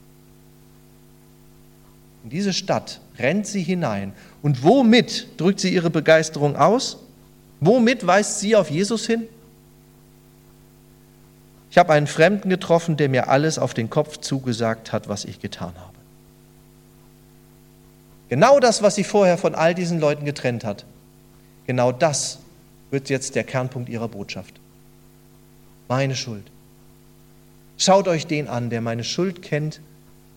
In 2.24 2.30
diese 2.30 2.54
Stadt 2.54 3.02
rennt 3.20 3.46
sie 3.48 3.62
hinein 3.62 4.14
und 4.42 4.64
womit 4.64 5.40
drückt 5.40 5.60
sie 5.60 5.74
ihre 5.74 5.90
Begeisterung 5.90 6.56
aus? 6.56 6.98
Womit 7.60 8.08
weist 8.08 8.40
sie 8.40 8.56
auf 8.56 8.70
Jesus 8.70 9.06
hin? 9.06 9.24
Ich 11.70 11.78
habe 11.78 11.94
einen 11.94 12.08
Fremden 12.08 12.50
getroffen, 12.50 12.98
der 12.98 13.10
mir 13.10 13.30
alles 13.30 13.58
auf 13.58 13.74
den 13.74 13.90
Kopf 13.90 14.18
zugesagt 14.18 14.92
hat, 14.92 15.10
was 15.10 15.26
ich 15.26 15.40
getan 15.40 15.74
habe. 15.76 15.94
Genau 18.30 18.60
das, 18.60 18.82
was 18.82 18.96
sie 18.96 19.04
vorher 19.04 19.38
von 19.38 19.56
all 19.56 19.76
diesen 19.76 20.00
Leuten 20.00 20.24
getrennt 20.24 20.64
hat, 20.64 20.86
genau 21.68 21.92
das 21.92 22.40
wird 22.92 23.10
jetzt 23.10 23.36
der 23.36 23.44
Kernpunkt 23.44 23.90
ihrer 23.90 24.08
Botschaft. 24.08 24.54
Meine 25.88 26.16
Schuld. 26.16 26.44
Schaut 27.78 28.08
euch 28.08 28.28
den 28.28 28.48
an, 28.48 28.70
der 28.70 28.82
meine 28.82 29.04
Schuld 29.04 29.42
kennt 29.42 29.82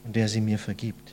und 0.04 0.16
der 0.16 0.28
sie 0.28 0.40
mir 0.40 0.58
vergibt. 0.58 1.05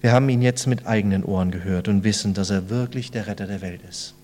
Wir 0.00 0.12
haben 0.12 0.28
ihn 0.30 0.40
jetzt 0.40 0.66
mit 0.66 0.86
eigenen 0.86 1.24
Ohren 1.24 1.50
gehört 1.50 1.88
und 1.88 2.04
wissen, 2.04 2.32
dass 2.32 2.50
er 2.50 2.70
wirklich 2.70 3.10
der 3.10 3.26
Retter 3.26 3.46
der 3.46 3.60
Welt 3.60 3.82
ist. 3.88 4.14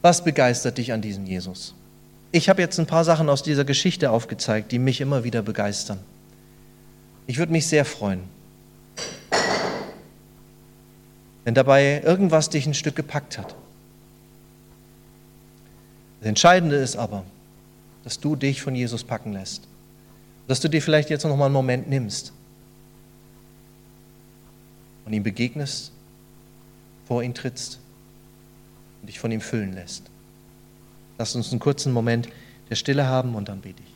Was 0.00 0.24
begeistert 0.24 0.78
dich 0.78 0.92
an 0.92 1.02
diesem 1.02 1.26
Jesus? 1.26 1.74
Ich 2.32 2.48
habe 2.48 2.62
jetzt 2.62 2.78
ein 2.78 2.86
paar 2.86 3.04
Sachen 3.04 3.28
aus 3.28 3.42
dieser 3.42 3.64
Geschichte 3.64 4.10
aufgezeigt, 4.10 4.72
die 4.72 4.78
mich 4.78 5.02
immer 5.02 5.24
wieder 5.24 5.42
begeistern. 5.42 5.98
Ich 7.26 7.36
würde 7.36 7.52
mich 7.52 7.66
sehr 7.66 7.84
freuen, 7.84 8.22
wenn 11.44 11.54
dabei 11.54 12.00
irgendwas 12.02 12.48
dich 12.48 12.66
ein 12.66 12.74
Stück 12.74 12.96
gepackt 12.96 13.36
hat. 13.36 13.54
Das 16.20 16.28
Entscheidende 16.28 16.76
ist 16.76 16.96
aber, 16.96 17.24
dass 18.04 18.20
du 18.20 18.36
dich 18.36 18.62
von 18.62 18.74
Jesus 18.74 19.04
packen 19.04 19.34
lässt. 19.34 19.68
Dass 20.48 20.60
du 20.60 20.68
dir 20.68 20.80
vielleicht 20.80 21.10
jetzt 21.10 21.24
noch 21.24 21.36
mal 21.36 21.46
einen 21.46 21.54
Moment 21.54 21.88
nimmst 21.88 22.32
und 25.10 25.16
ihm 25.16 25.24
begegnest, 25.24 25.90
vor 27.04 27.24
ihn 27.24 27.34
trittst 27.34 27.80
und 29.00 29.08
dich 29.08 29.18
von 29.18 29.32
ihm 29.32 29.40
füllen 29.40 29.72
lässt. 29.72 30.04
Lass 31.18 31.34
uns 31.34 31.50
einen 31.50 31.58
kurzen 31.58 31.92
Moment 31.92 32.28
der 32.70 32.76
Stille 32.76 33.08
haben 33.08 33.34
und 33.34 33.48
dann 33.48 33.60
bete 33.60 33.82
ich. 33.82 33.89